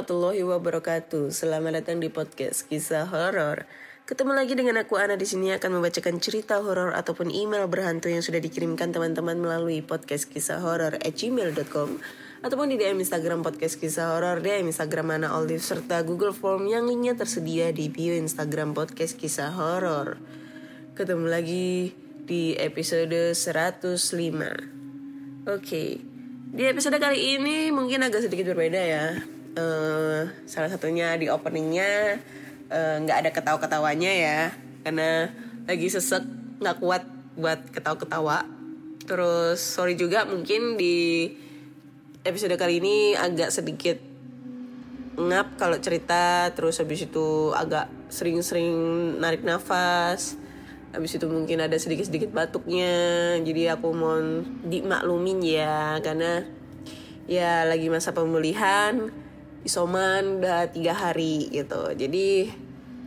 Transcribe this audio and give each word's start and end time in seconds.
warahmatullahi 0.00 0.48
wabarakatuh. 0.48 1.28
Selamat 1.28 1.84
datang 1.84 2.00
di 2.00 2.08
podcast 2.08 2.64
kisah 2.72 3.04
horor. 3.04 3.68
Ketemu 4.08 4.32
lagi 4.32 4.56
dengan 4.56 4.80
aku 4.80 4.96
Ana 4.96 5.12
di 5.12 5.28
sini 5.28 5.52
akan 5.52 5.76
membacakan 5.76 6.16
cerita 6.24 6.56
horor 6.56 6.96
ataupun 6.96 7.28
email 7.28 7.68
berhantu 7.68 8.08
yang 8.08 8.24
sudah 8.24 8.40
dikirimkan 8.40 8.96
teman-teman 8.96 9.36
melalui 9.36 9.84
podcast 9.84 10.32
kisah 10.32 10.64
horor 10.64 10.96
gmail.com 10.96 12.00
ataupun 12.40 12.66
di 12.72 12.80
DM 12.80 13.04
Instagram 13.04 13.44
podcast 13.44 13.76
kisah 13.76 14.16
horor, 14.16 14.40
DM 14.40 14.72
Instagram 14.72 15.20
Ana 15.20 15.36
Olive 15.36 15.60
serta 15.60 16.00
Google 16.00 16.32
Form 16.32 16.64
yang 16.64 16.88
linknya 16.88 17.12
tersedia 17.12 17.68
di 17.68 17.92
bio 17.92 18.16
Instagram 18.16 18.72
podcast 18.72 19.20
kisah 19.20 19.52
horor. 19.52 20.16
Ketemu 20.96 21.28
lagi 21.28 21.92
di 22.24 22.56
episode 22.56 23.36
105. 23.36 25.44
Oke, 25.44 25.84
di 26.56 26.62
episode 26.64 26.96
kali 26.96 27.36
ini 27.36 27.68
mungkin 27.68 28.00
agak 28.00 28.24
sedikit 28.24 28.56
berbeda 28.56 28.80
ya. 28.80 29.39
Eh, 29.50 30.22
salah 30.46 30.70
satunya 30.70 31.18
di 31.18 31.26
openingnya 31.26 32.22
eh, 32.70 32.96
nggak 33.02 33.18
ada 33.26 33.30
ketawa-ketawanya 33.34 34.12
ya, 34.14 34.40
karena 34.86 35.26
lagi 35.66 35.90
sesek 35.90 36.22
nggak 36.62 36.78
kuat 36.78 37.02
buat 37.34 37.58
ketawa-ketawa. 37.74 38.46
Terus 39.02 39.58
sorry 39.58 39.98
juga 39.98 40.22
mungkin 40.22 40.78
di 40.78 41.26
episode 42.22 42.54
kali 42.54 42.78
ini 42.78 43.18
agak 43.18 43.50
sedikit 43.50 43.98
ngap 45.18 45.58
kalau 45.58 45.82
cerita, 45.82 46.54
terus 46.54 46.78
habis 46.78 47.10
itu 47.10 47.50
agak 47.50 47.90
sering-sering 48.06 48.70
narik 49.18 49.42
nafas. 49.42 50.38
Habis 50.90 51.18
itu 51.18 51.26
mungkin 51.30 51.62
ada 51.62 51.78
sedikit-sedikit 51.78 52.34
batuknya 52.34 52.90
Jadi 53.46 53.70
aku 53.70 53.94
mohon 53.94 54.42
dimaklumin 54.66 55.38
ya 55.38 56.02
Karena 56.02 56.42
ya 57.30 57.62
lagi 57.62 57.86
masa 57.86 58.10
pemulihan 58.10 59.06
Isoman 59.62 60.40
udah 60.40 60.72
tiga 60.72 60.96
hari 60.96 61.52
gitu. 61.52 61.92
Jadi 61.92 62.48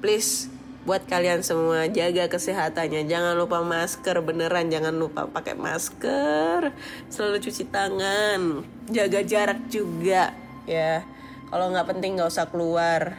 please 0.04 0.52
buat 0.84 1.08
kalian 1.08 1.42
semua 1.42 1.88
jaga 1.88 2.28
kesehatannya. 2.28 3.08
Jangan 3.08 3.40
lupa 3.40 3.64
masker 3.64 4.20
beneran 4.20 4.68
Jangan 4.68 4.94
lupa 4.94 5.26
pakai 5.26 5.56
masker. 5.56 6.76
Selalu 7.08 7.38
cuci 7.40 7.64
tangan 7.72 8.68
Jaga 8.92 9.24
jarak 9.24 9.72
juga 9.72 10.36
ya. 10.68 11.02
Kalau 11.50 11.70
nggak 11.72 11.88
penting 11.96 12.20
nggak 12.20 12.30
usah 12.30 12.50
keluar. 12.52 13.16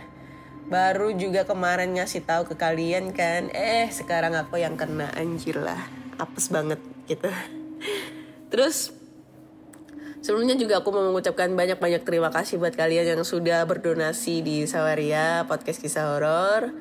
Baru 0.64 1.12
juga 1.12 1.44
kemarin 1.44 1.92
ngasih 1.92 2.24
tahu 2.24 2.48
ke 2.48 2.56
kalian 2.56 3.12
kan, 3.12 3.52
eh 3.52 3.84
sekarang 3.92 4.32
aku 4.32 4.56
yang 4.56 4.80
kena 4.80 5.12
anjir 5.12 5.60
lah, 5.60 5.76
apes 6.16 6.48
banget 6.48 6.80
gitu. 7.04 7.28
Terus 8.48 8.88
sebelumnya 10.24 10.56
juga 10.56 10.80
aku 10.80 10.88
mau 10.88 11.04
mengucapkan 11.04 11.52
banyak-banyak 11.52 12.00
terima 12.08 12.32
kasih 12.32 12.56
buat 12.56 12.72
kalian 12.72 13.04
yang 13.04 13.20
sudah 13.20 13.68
berdonasi 13.68 14.40
di 14.40 14.64
Sawaria 14.64 15.44
podcast 15.44 15.84
kisah 15.84 16.16
horor. 16.16 16.72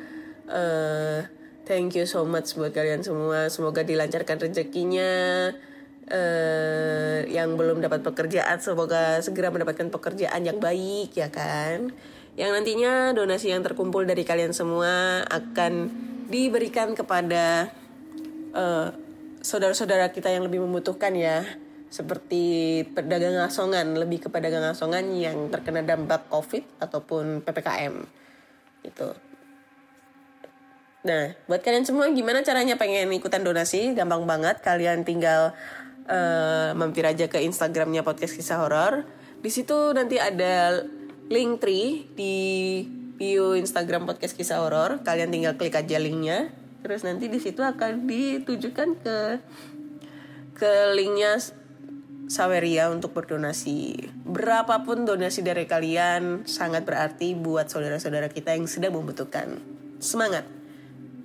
Eh, 0.47 1.27
thank 1.67 1.99
you 1.99 2.07
so 2.07 2.23
much 2.23 2.55
buat 2.55 2.71
kalian 2.71 3.03
semua, 3.03 3.51
semoga 3.51 3.83
dilancarkan 3.83 4.39
rezekinya. 4.39 5.11
eh 6.03 7.23
yang 7.31 7.55
belum 7.55 7.79
dapat 7.79 8.03
pekerjaan 8.03 8.59
semoga 8.59 9.23
segera 9.23 9.55
mendapatkan 9.55 9.87
pekerjaan 9.87 10.43
yang 10.43 10.59
baik 10.59 11.15
ya 11.15 11.31
kan 11.31 11.95
yang 12.35 12.51
nantinya 12.51 13.15
donasi 13.15 13.55
yang 13.55 13.63
terkumpul 13.63 14.03
dari 14.03 14.27
kalian 14.27 14.51
semua 14.51 15.23
akan 15.31 15.87
diberikan 16.27 16.91
kepada 16.91 17.71
eh, 18.51 18.87
saudara-saudara 19.39 20.11
kita 20.11 20.27
yang 20.27 20.43
lebih 20.43 20.59
membutuhkan 20.59 21.15
ya 21.15 21.47
seperti 21.93 22.81
pedagang 22.97 23.37
asongan 23.45 23.93
lebih 23.93 24.25
ke 24.25 24.29
pedagang 24.33 24.65
asongan 24.65 25.13
yang 25.13 25.53
terkena 25.53 25.85
dampak 25.85 26.25
covid 26.25 26.65
ataupun 26.81 27.45
ppkm 27.45 28.01
gitu 28.81 29.13
Nah, 31.03 31.35
buat 31.51 31.59
kalian 31.59 31.83
semua 31.83 32.07
gimana 32.15 32.47
caranya 32.47 32.79
pengen 32.79 33.11
ikutan 33.11 33.43
donasi? 33.43 33.91
Gampang 33.91 34.23
banget, 34.23 34.63
kalian 34.63 35.03
tinggal 35.03 35.51
eh, 36.07 36.71
mampir 36.71 37.03
aja 37.03 37.27
ke 37.27 37.43
Instagramnya 37.43 38.07
podcast 38.07 38.31
kisah 38.31 38.63
horor. 38.63 39.03
Di 39.43 39.51
situ 39.51 39.91
nanti 39.91 40.15
ada 40.15 40.79
link 41.27 41.59
tree 41.59 42.07
di 42.15 42.35
bio 43.19 43.51
Instagram 43.51 44.07
podcast 44.07 44.31
kisah 44.31 44.63
horor. 44.63 45.03
Kalian 45.03 45.27
tinggal 45.27 45.59
klik 45.59 45.75
aja 45.75 45.99
linknya. 45.99 46.55
Terus 46.79 47.03
nanti 47.03 47.27
di 47.27 47.39
situ 47.43 47.59
akan 47.59 48.07
ditujukan 48.07 48.89
ke 49.03 49.17
ke 50.55 50.71
linknya 50.95 51.35
Saweria 52.27 52.87
untuk 52.87 53.11
berdonasi. 53.11 54.09
Berapapun 54.23 55.03
donasi 55.03 55.43
dari 55.43 55.67
kalian 55.67 56.47
sangat 56.47 56.87
berarti 56.87 57.35
buat 57.35 57.67
saudara-saudara 57.67 58.31
kita 58.31 58.55
yang 58.55 58.67
sedang 58.67 58.95
membutuhkan. 58.95 59.59
Semangat! 59.99 60.47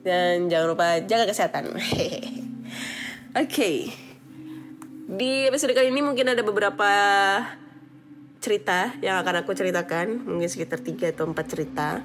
Dan 0.02 0.50
jangan 0.50 0.66
lupa 0.74 0.98
jaga 1.04 1.26
kesehatan. 1.28 1.74
Oke. 3.42 3.92
Di 5.08 5.30
episode 5.48 5.72
kali 5.72 5.90
ini 5.90 6.02
mungkin 6.04 6.28
ada 6.30 6.42
beberapa 6.44 6.90
cerita 8.38 8.94
yang 9.02 9.18
akan 9.22 9.42
aku 9.42 9.54
ceritakan. 9.54 10.26
Mungkin 10.26 10.48
sekitar 10.50 10.82
3 10.82 11.14
atau 11.14 11.26
4 11.30 11.34
cerita. 11.46 12.00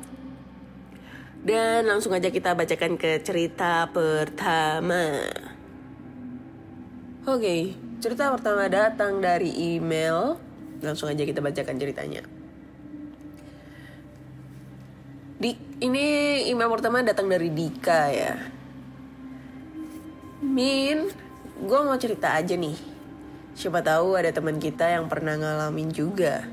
Dan 1.44 1.84
langsung 1.92 2.16
aja 2.16 2.31
kita 2.31 2.56
bacakan 2.56 2.96
ke 2.96 3.20
cerita 3.20 3.92
pertama. 3.92 5.20
Oke, 7.28 7.75
cerita 8.03 8.28
pertama 8.36 8.68
datang 8.68 9.24
dari 9.24 9.80
email. 9.80 10.36
Langsung 10.84 11.08
aja 11.08 11.24
kita 11.24 11.40
bacakan 11.40 11.80
ceritanya. 11.80 12.28
Di, 15.40 15.56
ini 15.80 16.08
email 16.52 16.68
pertama 16.68 17.00
datang 17.00 17.31
dari 17.31 17.47
Dika 17.47 18.12
ya. 18.12 18.36
Min, 20.44 21.08
gue 21.63 21.80
mau 21.80 21.96
cerita 21.96 22.36
aja 22.36 22.59
nih. 22.59 22.75
Siapa 23.56 23.80
tahu 23.80 24.19
ada 24.19 24.36
teman 24.36 24.59
kita 24.59 24.92
yang 24.92 25.08
pernah 25.08 25.40
ngalamin 25.40 25.88
juga. 25.96 26.44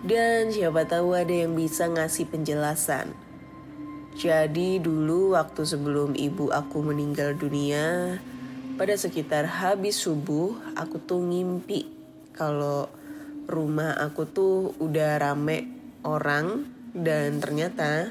Dan 0.00 0.48
siapa 0.48 0.88
tahu 0.88 1.12
ada 1.12 1.44
yang 1.44 1.52
bisa 1.52 1.92
ngasih 1.92 2.32
penjelasan. 2.32 3.12
Jadi 4.16 4.80
dulu 4.80 5.36
waktu 5.36 5.68
sebelum 5.68 6.16
ibu 6.16 6.48
aku 6.48 6.80
meninggal 6.80 7.36
dunia, 7.36 8.16
pada 8.74 8.98
sekitar 8.98 9.46
habis 9.46 10.02
subuh 10.02 10.58
aku 10.74 10.98
tuh 10.98 11.22
ngimpi 11.22 11.86
kalau 12.34 12.90
rumah 13.46 13.94
aku 13.94 14.26
tuh 14.26 14.74
udah 14.82 15.22
rame 15.22 15.70
orang 16.02 16.66
dan 16.90 17.38
ternyata 17.38 18.10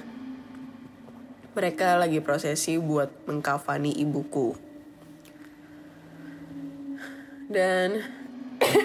mereka 1.53 1.99
lagi 1.99 2.23
prosesi 2.23 2.81
buat 2.81 3.29
mengkafani 3.29 3.93
ibuku. 4.01 4.57
Dan 7.45 8.01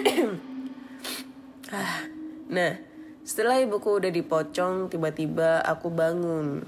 ah, 1.73 2.05
nah, 2.45 2.77
setelah 3.25 3.57
ibuku 3.57 3.97
udah 3.97 4.13
dipocong, 4.13 4.91
tiba-tiba 4.91 5.65
aku 5.65 5.89
bangun 5.89 6.61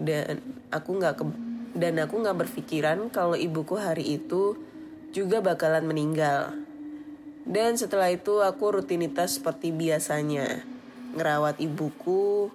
dan 0.00 0.40
aku 0.72 0.96
nggak 0.96 1.20
ke 1.20 1.24
dan 1.72 1.96
aku 2.00 2.20
nggak 2.20 2.44
berpikiran 2.46 3.08
kalau 3.08 3.36
ibuku 3.36 3.80
hari 3.80 4.20
itu 4.20 4.56
juga 5.12 5.40
bakalan 5.40 5.84
meninggal. 5.88 6.56
Dan 7.42 7.74
setelah 7.74 8.12
itu 8.12 8.38
aku 8.44 8.80
rutinitas 8.80 9.40
seperti 9.40 9.74
biasanya 9.74 10.62
ngerawat 11.16 11.58
ibuku, 11.58 12.48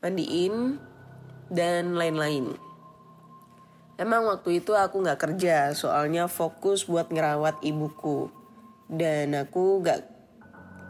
mandiin, 0.00 0.80
dan 1.52 1.94
lain-lain. 1.94 2.56
Emang 3.94 4.26
waktu 4.26 4.58
itu 4.58 4.74
aku 4.74 5.04
nggak 5.06 5.22
kerja, 5.22 5.70
soalnya 5.76 6.26
fokus 6.26 6.90
buat 6.90 7.14
ngerawat 7.14 7.62
ibuku. 7.62 8.26
Dan 8.90 9.38
aku 9.38 9.84
nggak 9.84 10.00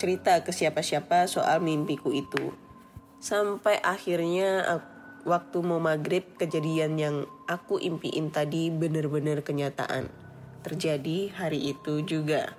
cerita 0.01 0.41
ke 0.41 0.53
siapa-siapa 0.55 1.29
soal 1.29 1.61
mimpiku 1.61 2.15
itu. 2.15 2.57
Sampai 3.21 3.77
akhirnya 3.81 4.65
ak- 4.65 4.94
waktu 5.25 5.59
mau 5.65 5.81
maghrib 5.81 6.25
kejadian 6.37 7.01
yang 7.01 7.17
aku 7.49 7.81
impiin 7.81 8.29
tadi 8.29 8.69
bener-bener 8.69 9.41
kenyataan. 9.41 10.09
Terjadi 10.65 11.33
hari 11.37 11.73
itu 11.77 12.05
juga. 12.05 12.57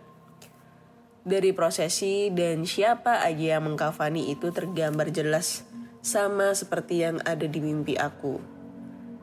Dari 1.25 1.53
prosesi 1.57 2.29
dan 2.29 2.69
siapa 2.69 3.25
aja 3.25 3.57
yang 3.57 3.65
mengkafani 3.65 4.29
itu 4.29 4.53
tergambar 4.53 5.09
jelas 5.09 5.65
sama 6.05 6.53
seperti 6.53 7.01
yang 7.01 7.17
ada 7.25 7.49
di 7.49 7.57
mimpi 7.57 7.97
aku. 7.97 8.37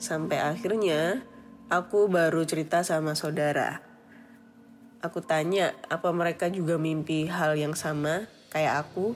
Sampai 0.03 0.43
akhirnya 0.43 1.23
aku 1.71 2.11
baru 2.11 2.43
cerita 2.43 2.83
sama 2.83 3.15
saudara. 3.15 3.79
Aku 4.99 5.23
tanya 5.23 5.75
apa 5.87 6.11
mereka 6.11 6.51
juga 6.51 6.79
mimpi 6.79 7.31
hal 7.31 7.55
yang 7.55 7.75
sama 7.79 8.27
kayak 8.51 8.87
aku 8.87 9.15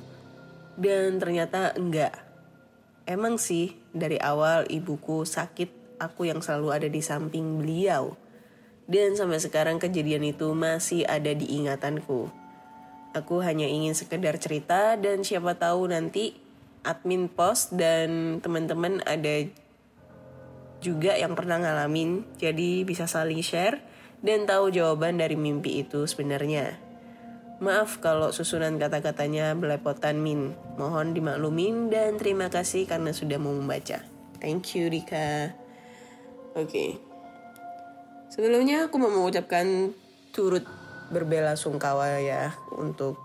dan 0.79 1.19
ternyata 1.19 1.75
enggak. 1.75 2.26
Emang 3.07 3.39
sih 3.39 3.79
dari 3.95 4.19
awal 4.19 4.67
ibuku 4.67 5.23
sakit 5.23 5.99
aku 6.03 6.27
yang 6.27 6.43
selalu 6.43 6.69
ada 6.75 6.89
di 6.91 6.99
samping 6.99 7.63
beliau. 7.63 8.19
Dan 8.87 9.15
sampai 9.15 9.39
sekarang 9.39 9.79
kejadian 9.79 10.27
itu 10.27 10.51
masih 10.55 11.07
ada 11.07 11.31
di 11.31 11.55
ingatanku. 11.55 12.31
Aku 13.15 13.43
hanya 13.43 13.67
ingin 13.67 13.95
sekedar 13.95 14.39
cerita 14.43 14.99
dan 14.99 15.23
siapa 15.23 15.55
tahu 15.55 15.91
nanti 15.91 16.35
admin 16.87 17.27
pos 17.27 17.71
dan 17.75 18.39
teman-teman 18.43 19.03
ada 19.03 19.47
juga 20.79 21.15
yang 21.19 21.35
pernah 21.39 21.63
ngalamin. 21.63 22.27
Jadi 22.39 22.83
bisa 22.83 23.07
saling 23.07 23.43
share 23.43 23.83
dan 24.23 24.47
tahu 24.47 24.71
jawaban 24.75 25.19
dari 25.19 25.35
mimpi 25.35 25.83
itu 25.83 26.07
sebenarnya. 26.07 26.86
Maaf 27.57 28.05
kalau 28.05 28.37
susunan 28.37 28.77
kata-katanya 28.77 29.57
belepotan 29.57 30.21
Min. 30.21 30.53
Mohon 30.77 31.17
dimaklumin 31.17 31.89
dan 31.89 32.21
terima 32.21 32.53
kasih 32.53 32.85
karena 32.85 33.17
sudah 33.17 33.41
mau 33.41 33.57
membaca. 33.57 34.05
Thank 34.45 34.77
you 34.77 34.93
Rika. 34.93 35.57
Oke. 36.53 37.01
Sebelumnya 38.29 38.93
aku 38.93 39.01
mau 39.01 39.09
mengucapkan 39.09 39.97
turut 40.37 40.69
berbela 41.09 41.57
sungkawa 41.57 42.21
ya 42.21 42.53
untuk 42.77 43.17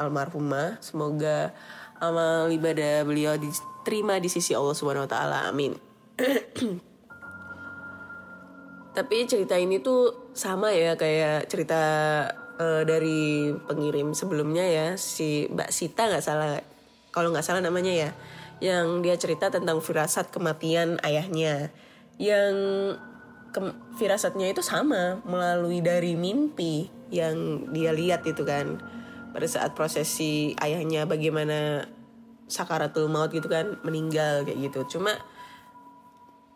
almarhumah. 0.00 0.80
Semoga 0.80 1.52
amal 2.00 2.48
ibadah 2.48 3.04
beliau 3.04 3.36
diterima 3.36 4.16
di 4.16 4.32
sisi 4.32 4.56
Allah 4.56 4.72
Subhanahu 4.72 5.04
wa 5.04 5.12
taala. 5.12 5.38
Amin. 5.52 5.76
Tapi 8.96 9.16
cerita 9.28 9.60
ini 9.60 9.82
tuh 9.82 10.32
sama 10.32 10.72
ya 10.72 10.96
kayak 10.96 11.50
cerita 11.52 11.82
eh, 12.60 12.82
dari 12.86 13.50
pengirim 13.54 14.14
sebelumnya 14.14 14.64
ya 14.64 14.86
si 14.98 15.50
Mbak 15.50 15.70
Sita 15.70 16.06
nggak 16.10 16.24
salah. 16.24 16.60
Kalau 17.14 17.30
nggak 17.30 17.46
salah 17.46 17.62
namanya 17.62 17.92
ya 17.94 18.10
yang 18.62 19.02
dia 19.02 19.18
cerita 19.18 19.50
tentang 19.50 19.82
firasat 19.82 20.30
kematian 20.30 20.96
ayahnya. 21.02 21.74
Yang 22.16 22.54
ke- 23.50 23.78
firasatnya 23.98 24.50
itu 24.50 24.62
sama 24.62 25.18
melalui 25.26 25.82
dari 25.82 26.14
mimpi 26.14 26.86
yang 27.10 27.68
dia 27.74 27.90
lihat 27.90 28.22
itu 28.26 28.42
kan. 28.46 28.78
Pada 29.34 29.50
saat 29.50 29.74
prosesi 29.74 30.54
ayahnya 30.62 31.10
bagaimana 31.10 31.90
sakaratul 32.46 33.10
maut 33.10 33.34
gitu 33.34 33.50
kan 33.50 33.82
meninggal 33.82 34.46
kayak 34.46 34.70
gitu. 34.70 34.98
Cuma 34.98 35.18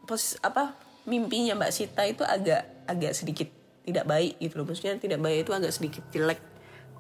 pos 0.06 0.38
apa 0.40 0.78
mimpinya 1.04 1.58
Mbak 1.58 1.72
Sita 1.74 2.06
itu 2.06 2.22
agak 2.22 2.86
agak 2.86 3.12
sedikit 3.12 3.57
tidak 3.88 4.04
baik 4.04 4.36
gitu 4.36 4.60
loh. 4.60 4.66
Maksudnya 4.68 5.00
tidak 5.00 5.20
baik 5.24 5.48
itu 5.48 5.52
agak 5.56 5.72
sedikit 5.72 6.04
jelek. 6.12 6.40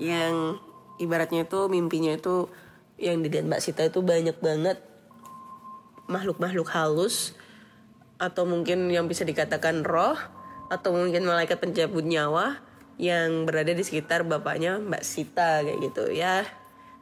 Yang 0.00 0.56
ibaratnya 0.96 1.44
itu 1.44 1.68
mimpinya 1.68 2.16
itu 2.16 2.48
yang 2.96 3.20
dilihat 3.20 3.44
Mbak 3.44 3.60
Sita 3.60 3.84
itu 3.84 4.00
banyak 4.00 4.40
banget 4.40 4.80
makhluk-makhluk 6.08 6.72
halus. 6.72 7.36
Atau 8.16 8.48
mungkin 8.48 8.88
yang 8.88 9.04
bisa 9.06 9.22
dikatakan 9.28 9.84
roh. 9.84 10.16
Atau 10.72 10.96
mungkin 10.96 11.28
malaikat 11.28 11.60
pencabut 11.60 12.04
nyawa 12.04 12.64
yang 12.98 13.46
berada 13.46 13.70
di 13.70 13.84
sekitar 13.84 14.26
bapaknya 14.26 14.80
Mbak 14.80 15.04
Sita 15.04 15.62
kayak 15.62 15.78
gitu. 15.92 16.08
Ya 16.10 16.48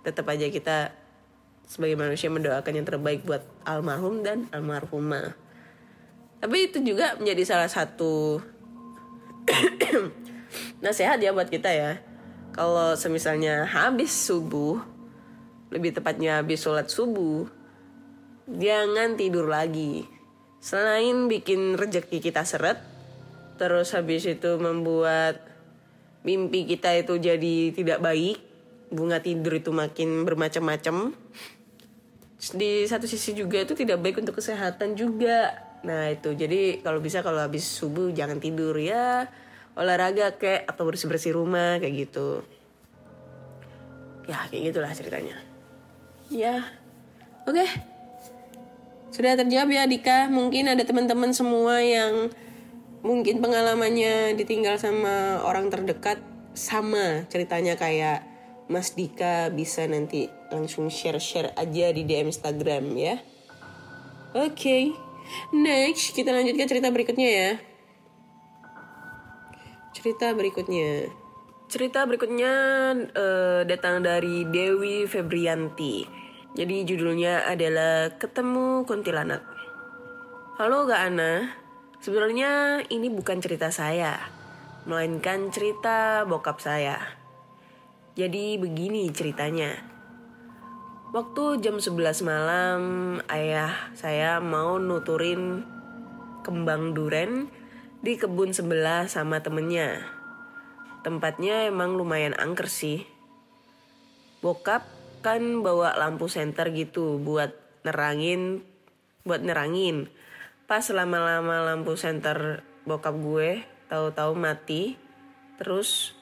tetap 0.03 0.27
aja 0.31 0.47
kita 0.51 0.95
sebagai 1.67 1.99
manusia 1.99 2.31
mendoakan 2.31 2.79
yang 2.79 2.87
terbaik 2.87 3.27
buat 3.27 3.43
almarhum 3.67 4.23
dan 4.23 4.47
almarhumah. 4.55 5.35
Tapi 6.39 6.71
itu 6.71 6.79
juga 6.85 7.19
menjadi 7.19 7.43
salah 7.43 7.67
satu 7.67 8.39
nasihat 10.85 11.19
ya 11.21 11.33
buat 11.33 11.49
kita 11.49 11.71
ya. 11.73 12.01
Kalau 12.57 12.97
semisalnya 12.97 13.69
habis 13.69 14.13
subuh 14.13 14.81
lebih 15.69 15.93
tepatnya 15.93 16.41
habis 16.41 16.63
sholat 16.63 16.89
subuh 16.89 17.49
jangan 18.49 19.19
tidur 19.19 19.51
lagi. 19.51 20.07
Selain 20.63 21.29
bikin 21.29 21.77
rejeki 21.77 22.19
kita 22.23 22.43
seret 22.47 22.81
terus 23.57 23.93
habis 23.97 24.25
itu 24.29 24.61
membuat 24.61 25.41
mimpi 26.27 26.67
kita 26.67 26.93
itu 26.97 27.17
jadi 27.17 27.73
tidak 27.73 28.03
baik 28.03 28.39
bunga 28.91 29.19
tidur 29.19 29.59
itu 29.59 29.71
makin 29.75 30.23
bermacam-macam. 30.23 31.15
Di 32.37 32.87
satu 32.87 33.09
sisi 33.09 33.35
juga 33.35 33.63
itu 33.63 33.75
tidak 33.75 33.99
baik 33.99 34.23
untuk 34.23 34.39
kesehatan 34.39 34.95
juga 34.95 35.66
nah 35.83 36.09
itu. 36.13 36.33
Jadi 36.33 36.81
kalau 36.81 37.03
bisa 37.03 37.21
kalau 37.21 37.43
habis 37.43 37.67
subuh 37.67 38.13
jangan 38.15 38.39
tidur 38.39 38.77
ya. 38.79 39.29
Olahraga 39.77 40.33
kayak 40.41 40.65
atau 40.73 40.89
bersih 40.89 41.09
bersih 41.11 41.37
rumah 41.37 41.77
kayak 41.77 42.09
gitu. 42.09 42.41
Ya 44.25 44.49
kayak 44.49 44.73
gitulah 44.73 44.93
ceritanya. 44.97 45.37
Ya. 46.33 46.65
Oke. 47.47 47.67
Sudah 49.15 49.39
terjawab 49.39 49.71
ya 49.71 49.85
Dika? 49.87 50.29
Mungkin 50.29 50.67
ada 50.67 50.83
teman-teman 50.83 51.31
semua 51.31 51.79
yang 51.81 52.29
mungkin 53.07 53.39
pengalamannya 53.39 54.35
ditinggal 54.35 54.81
sama 54.81 55.45
orang 55.47 55.71
terdekat. 55.71 56.19
Sama 56.57 57.29
ceritanya 57.29 57.77
kayak 57.77 58.25
Mas 58.67 58.97
Dika 58.97 59.53
bisa 59.53 59.85
nanti 59.87 60.27
langsung 60.51 60.91
share-share 60.91 61.55
aja 61.55 61.93
di 61.95 62.03
DM 62.03 62.33
Instagram 62.33 62.85
ya. 62.97 63.21
Oke, 64.35 64.91
next 65.55 66.13
kita 66.13 66.35
lanjut 66.35 66.59
ke 66.59 66.65
cerita 66.67 66.89
berikutnya 66.91 67.29
ya. 67.29 67.51
Cerita 69.97 70.35
berikutnya. 70.37 71.11
Cerita 71.67 72.07
berikutnya 72.07 72.53
eh, 73.11 73.63
datang 73.67 74.03
dari 74.03 74.47
Dewi 74.47 75.07
Febrianti. 75.09 76.07
Jadi 76.57 76.89
judulnya 76.89 77.45
adalah 77.45 78.17
Ketemu 78.17 78.89
Kuntilanak. 78.89 79.45
Halo 80.57 80.89
Kak 80.89 81.13
Ana, 81.13 81.53
sebenarnya 82.01 82.81
ini 82.89 83.13
bukan 83.13 83.45
cerita 83.45 83.69
saya, 83.69 84.17
melainkan 84.89 85.53
cerita 85.53 86.25
bokap 86.25 86.65
saya. 86.65 86.97
Jadi 88.17 88.57
begini 88.57 89.13
ceritanya. 89.13 89.86
Waktu 91.15 91.63
jam 91.63 91.79
11 91.79 92.27
malam, 92.27 92.81
ayah 93.31 93.95
saya 93.95 94.43
mau 94.43 94.83
nuturin 94.83 95.63
kembang 96.43 96.99
duren 96.99 97.47
di 98.03 98.19
kebun 98.19 98.51
sebelah 98.51 99.07
sama 99.07 99.39
temennya. 99.39 100.03
Tempatnya 101.07 101.71
emang 101.71 101.95
lumayan 101.95 102.35
angker 102.35 102.67
sih. 102.67 103.07
Bokap 104.43 104.83
kan 105.23 105.63
bawa 105.63 105.95
lampu 105.95 106.27
senter 106.27 106.75
gitu 106.75 107.23
buat 107.23 107.55
nerangin, 107.87 108.67
buat 109.23 109.47
nerangin. 109.47 110.11
Pas 110.67 110.83
lama-lama 110.91 111.63
lampu 111.63 111.95
senter 111.95 112.67
bokap 112.83 113.15
gue 113.15 113.63
tahu-tahu 113.87 114.35
mati, 114.35 114.99
terus 115.55 116.19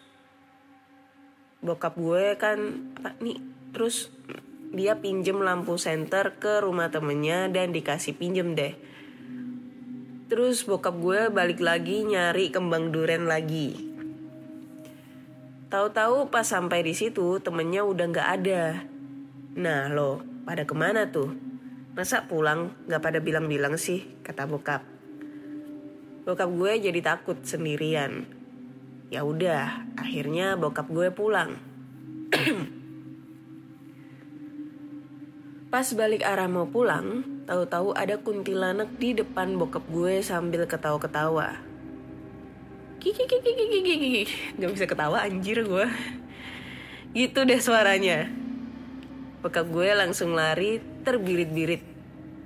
bokap 1.64 1.96
gue 1.96 2.36
kan 2.36 2.92
apa 3.00 3.16
nih 3.24 3.40
terus 3.72 4.12
dia 4.74 4.98
pinjem 4.98 5.38
lampu 5.38 5.78
senter 5.78 6.34
ke 6.42 6.58
rumah 6.58 6.90
temennya 6.90 7.46
dan 7.46 7.70
dikasih 7.70 8.18
pinjem 8.18 8.58
deh. 8.58 8.74
Terus 10.26 10.66
bokap 10.66 10.98
gue 10.98 11.30
balik 11.30 11.62
lagi 11.62 12.02
nyari 12.02 12.50
kembang 12.50 12.90
duren 12.90 13.30
lagi. 13.30 13.94
Tahu-tahu 15.70 16.28
pas 16.28 16.42
sampai 16.42 16.82
di 16.82 16.94
situ 16.94 17.38
temennya 17.38 17.86
udah 17.86 18.06
nggak 18.10 18.28
ada. 18.42 18.82
Nah 19.54 19.86
lo 19.90 20.22
pada 20.42 20.66
ke 20.66 20.74
mana 20.74 21.06
tuh? 21.06 21.30
Masa 21.94 22.26
pulang 22.26 22.74
nggak 22.90 23.02
pada 23.02 23.18
bilang-bilang 23.22 23.78
sih 23.78 24.02
kata 24.26 24.50
bokap. 24.50 24.82
Bokap 26.26 26.50
gue 26.50 26.72
jadi 26.90 27.00
takut 27.02 27.38
sendirian. 27.46 28.26
Ya 29.14 29.22
udah 29.22 29.86
akhirnya 29.94 30.58
bokap 30.58 30.90
gue 30.90 31.14
pulang 31.14 31.54
pas 35.74 35.90
balik 35.90 36.22
arah 36.22 36.46
mau 36.46 36.70
pulang 36.70 37.34
Tahu-tahu 37.50 37.98
ada 37.98 38.14
kuntilanak 38.22 38.94
di 38.96 39.10
depan 39.10 39.58
bokap 39.58 39.84
gue 39.92 40.24
sambil 40.24 40.64
ketawa-ketawa. 40.64 41.60
Kiki 42.96 43.28
kiki 43.28 43.52
kiki 43.52 43.66
kiki 43.68 43.96
kiki. 44.00 44.22
Gak 44.56 44.70
bisa 44.72 44.86
ketawa 44.88 45.20
anjir 45.20 45.60
gue. 45.60 45.86
Gitu 47.12 47.44
deh 47.44 47.60
suaranya. 47.60 48.32
Bokap 49.44 49.68
gue 49.68 49.92
langsung 49.92 50.32
lari 50.32 50.80
terbirit-birit. 51.04 51.84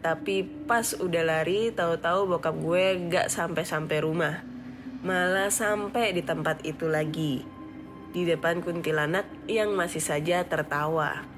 Tapi 0.02 0.42
pas 0.66 0.99
udah 0.99 1.23
lari, 1.23 1.70
tahu-tahu 1.70 2.26
bokap 2.26 2.58
gue 2.58 3.06
gak 3.06 3.30
sampai-sampai 3.30 4.02
rumah. 4.02 4.42
Malah 5.06 5.54
sampai 5.54 6.11
di 6.11 6.26
tempat 6.26 6.66
itu 6.66 6.90
lagi. 6.90 7.47
Di 8.11 8.26
depan 8.26 8.66
kuntilanak 8.66 9.30
yang 9.47 9.78
masih 9.78 10.02
saja 10.02 10.42
tertawa. 10.42 11.38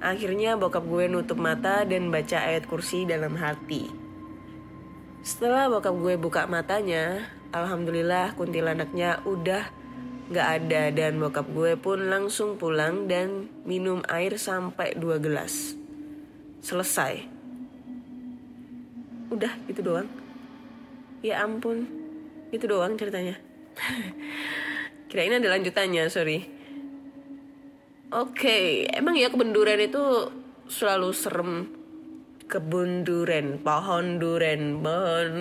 Akhirnya 0.00 0.56
bokap 0.56 0.88
gue 0.88 1.12
nutup 1.12 1.36
mata 1.36 1.84
dan 1.84 2.08
baca 2.08 2.40
ayat 2.40 2.64
kursi 2.64 3.04
dalam 3.04 3.36
hati. 3.36 3.92
Setelah 5.20 5.68
bokap 5.68 5.92
gue 5.92 6.16
buka 6.16 6.48
matanya, 6.48 7.28
alhamdulillah 7.52 8.32
kuntilanaknya 8.32 9.20
udah 9.28 9.68
gak 10.32 10.48
ada 10.64 10.88
dan 10.88 11.20
bokap 11.20 11.44
gue 11.52 11.76
pun 11.76 12.08
langsung 12.08 12.56
pulang 12.56 13.12
dan 13.12 13.52
minum 13.68 14.00
air 14.08 14.40
sampai 14.40 14.96
dua 14.96 15.20
gelas. 15.20 15.76
Selesai. 16.64 17.28
Udah 19.28 19.52
gitu 19.68 19.84
doang. 19.84 20.08
Ya 21.20 21.44
ampun, 21.44 21.84
itu 22.48 22.64
doang 22.64 22.96
ceritanya. 22.96 23.36
Kirain 25.12 25.36
ada 25.36 25.52
lanjutannya, 25.52 26.08
sorry. 26.08 26.59
Oke, 28.10 28.90
emang 28.90 29.14
ya 29.14 29.30
kebun 29.30 29.54
durian 29.54 29.78
itu 29.78 30.02
selalu 30.66 31.14
serem. 31.14 31.70
Kebun 32.50 33.06
durian, 33.06 33.62
pohon 33.62 34.18
durian, 34.18 34.82
pohon 34.82 35.34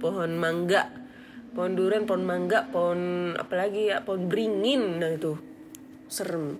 pohon 0.00 0.32
mangga, 0.32 0.88
pohon 1.52 1.76
durian, 1.76 2.08
pohon 2.08 2.24
mangga, 2.24 2.64
pohon 2.72 3.00
apalagi 3.36 3.92
ya, 3.92 4.00
pohon 4.00 4.32
beringin, 4.32 5.04
nah 5.04 5.12
itu 5.12 5.36
serem. 6.08 6.56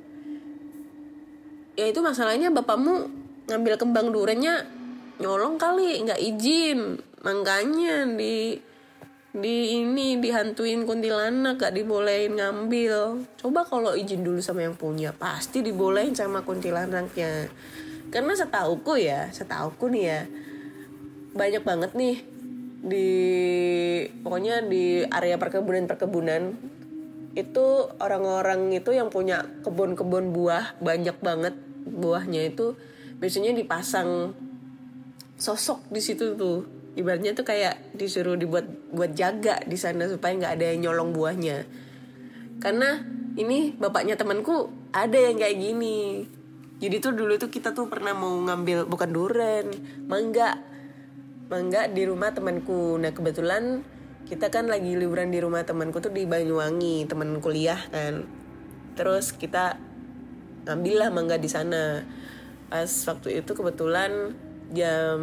Ya 1.80 1.88
itu 1.88 2.04
masalahnya 2.04 2.52
bapakmu 2.52 3.09
ngambil 3.49 3.80
kembang 3.80 4.12
duriannya 4.12 4.68
nyolong 5.16 5.56
kali, 5.56 5.97
nggak 6.04 6.21
izin, 6.21 7.00
makanya 7.25 8.04
di 8.04 8.61
di 9.35 9.83
ini 9.83 10.23
dihantuin 10.23 10.87
kuntilanak 10.87 11.59
gak 11.59 11.75
dibolehin 11.75 12.38
ngambil. 12.38 13.19
Coba 13.35 13.67
kalau 13.67 13.99
izin 13.99 14.23
dulu 14.23 14.38
sama 14.38 14.62
yang 14.62 14.79
punya 14.79 15.11
pasti 15.11 15.59
dibolehin 15.59 16.14
sama 16.14 16.47
kuntilanaknya. 16.47 17.50
Karena 18.14 18.33
setauku 18.38 18.95
ya 18.95 19.35
setauku 19.35 19.91
nih 19.91 20.05
ya 20.07 20.21
banyak 21.35 21.67
banget 21.67 21.91
nih 21.99 22.17
di 22.85 23.11
pokoknya 24.23 24.71
di 24.71 25.03
area 25.03 25.35
perkebunan 25.35 25.91
perkebunan 25.91 26.55
itu 27.35 27.67
orang-orang 27.99 28.71
itu 28.71 28.95
yang 28.95 29.11
punya 29.11 29.43
kebun-kebun 29.67 30.31
buah 30.31 30.79
banyak 30.79 31.19
banget 31.19 31.59
buahnya 31.83 32.55
itu 32.55 32.79
biasanya 33.19 33.50
dipasang 33.50 34.31
sosok 35.35 35.83
di 35.91 35.99
situ 35.99 36.38
tuh 36.38 36.74
ibaratnya 36.94 37.34
tuh 37.34 37.46
kayak 37.46 37.94
disuruh 37.94 38.38
dibuat 38.38 38.66
buat 38.94 39.14
jaga 39.14 39.62
di 39.66 39.74
sana 39.74 40.06
supaya 40.06 40.34
nggak 40.38 40.52
ada 40.58 40.64
yang 40.74 40.90
nyolong 40.90 41.10
buahnya. 41.10 41.66
Karena 42.62 43.02
ini 43.34 43.74
bapaknya 43.74 44.14
temanku 44.14 44.70
ada 44.94 45.18
yang 45.18 45.36
kayak 45.38 45.58
gini. 45.58 46.26
Jadi 46.78 46.96
tuh 47.02 47.12
dulu 47.14 47.34
tuh 47.38 47.50
kita 47.50 47.74
tuh 47.74 47.90
pernah 47.90 48.14
mau 48.14 48.34
ngambil 48.46 48.86
bukan 48.86 49.10
duren 49.10 49.66
mangga. 50.06 50.58
Mangga 51.50 51.90
di 51.90 52.02
rumah 52.06 52.30
temanku. 52.30 52.96
Nah 52.98 53.10
kebetulan 53.10 53.82
kita 54.24 54.48
kan 54.48 54.70
lagi 54.70 54.96
liburan 54.96 55.28
di 55.28 55.38
rumah 55.42 55.66
temanku 55.66 56.00
tuh 56.00 56.14
di 56.14 56.24
Banyuwangi 56.24 57.04
teman 57.10 57.42
kuliah 57.42 57.78
kan. 57.90 58.24
Terus 58.94 59.34
kita 59.34 59.76
ngambil 60.64 60.94
lah 61.04 61.10
mangga 61.10 61.36
di 61.36 61.50
sana. 61.50 62.06
Pas 62.70 62.90
waktu 63.06 63.44
itu 63.44 63.52
kebetulan 63.52 64.32
jam 64.72 65.18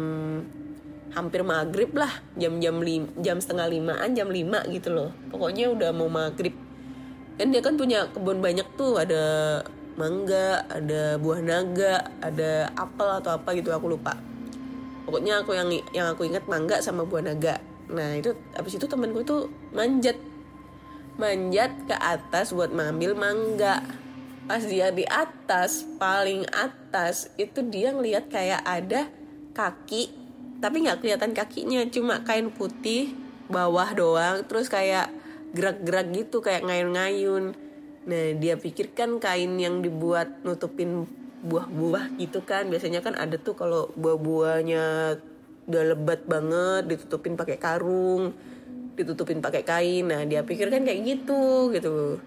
hampir 1.12 1.44
maghrib 1.44 1.92
lah 1.92 2.10
jam-jam 2.40 2.80
lim 2.80 3.08
jam 3.20 3.36
setengah 3.36 3.68
limaan 3.68 4.16
jam 4.16 4.28
lima 4.32 4.64
gitu 4.72 4.92
loh. 4.92 5.10
Pokoknya 5.28 5.68
udah 5.72 5.90
mau 5.92 6.08
maghrib. 6.08 6.56
Kan 7.36 7.52
dia 7.52 7.60
kan 7.60 7.76
punya 7.76 8.08
kebun 8.12 8.40
banyak 8.40 8.64
tuh 8.76 9.00
ada 9.00 9.24
mangga 9.92 10.64
ada 10.72 11.20
buah 11.20 11.40
naga 11.44 12.08
ada 12.24 12.72
apel 12.80 13.08
atau 13.20 13.36
apa 13.36 13.52
gitu 13.52 13.72
aku 13.72 13.92
lupa. 13.92 14.16
Pokoknya 15.04 15.44
aku 15.44 15.52
yang 15.52 15.68
yang 15.92 16.08
aku 16.08 16.24
ingat 16.24 16.48
mangga 16.48 16.80
sama 16.80 17.04
buah 17.04 17.28
naga. 17.28 17.60
Nah 17.92 18.16
itu 18.16 18.32
abis 18.56 18.80
itu 18.80 18.88
temanku 18.88 19.20
tuh 19.20 19.52
manjat. 19.76 20.16
Manjat 21.20 21.76
ke 21.84 21.96
atas 21.96 22.56
buat 22.56 22.72
mengambil 22.72 23.12
mangga. 23.12 23.84
Pas 24.48 24.64
dia 24.64 24.88
di 24.88 25.04
atas 25.04 25.84
paling 26.00 26.48
atas 26.50 27.28
itu 27.36 27.60
dia 27.68 27.92
ngeliat 27.92 28.32
kayak 28.32 28.64
ada 28.64 29.12
kaki 29.52 30.21
tapi 30.62 30.86
nggak 30.86 31.02
kelihatan 31.02 31.34
kakinya 31.34 31.82
cuma 31.90 32.22
kain 32.22 32.54
putih 32.54 33.10
bawah 33.50 33.90
doang 33.90 34.46
terus 34.46 34.70
kayak 34.70 35.10
gerak-gerak 35.52 36.08
gitu 36.14 36.38
kayak 36.40 36.62
ngayun-ngayun. 36.64 37.52
Nah 38.06 38.24
dia 38.38 38.54
pikirkan 38.54 39.18
kain 39.18 39.58
yang 39.58 39.82
dibuat 39.82 40.40
nutupin 40.46 41.04
buah-buah 41.42 42.14
gitu 42.22 42.46
kan 42.46 42.70
biasanya 42.70 43.02
kan 43.02 43.18
ada 43.18 43.34
tuh 43.34 43.58
kalau 43.58 43.90
buah-buahnya 43.98 45.18
udah 45.66 45.82
lebat 45.94 46.22
banget 46.30 46.94
ditutupin 46.94 47.34
pakai 47.34 47.58
karung 47.58 48.30
ditutupin 48.94 49.42
pakai 49.42 49.66
kain. 49.66 50.06
Nah 50.06 50.22
dia 50.24 50.46
pikir 50.46 50.70
kan 50.70 50.86
kayak 50.86 51.02
gitu 51.02 51.74
gitu. 51.74 52.22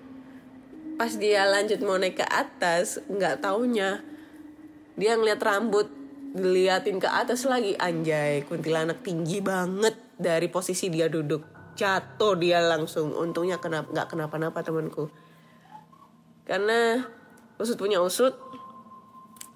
Pas 1.00 1.12
dia 1.16 1.48
lanjut 1.48 1.80
mau 1.88 1.96
naik 1.96 2.20
ke 2.20 2.26
atas 2.28 3.00
nggak 3.08 3.40
taunya. 3.40 4.04
Dia 5.00 5.16
ngeliat 5.16 5.40
rambut 5.40 6.05
diliatin 6.36 7.00
ke 7.00 7.08
atas 7.08 7.48
lagi 7.48 7.80
anjay 7.80 8.44
kuntilanak 8.44 9.00
tinggi 9.00 9.40
banget 9.40 9.96
dari 10.20 10.52
posisi 10.52 10.92
dia 10.92 11.08
duduk. 11.08 11.48
Jatuh 11.80 12.36
dia 12.36 12.60
langsung. 12.60 13.16
Untungnya 13.16 13.64
kenapa 13.64 13.88
nggak 13.92 14.08
kenapa-napa 14.12 14.60
temanku. 14.60 15.08
Karena 16.44 17.00
usut 17.56 17.80
punya 17.80 18.04
usut 18.04 18.36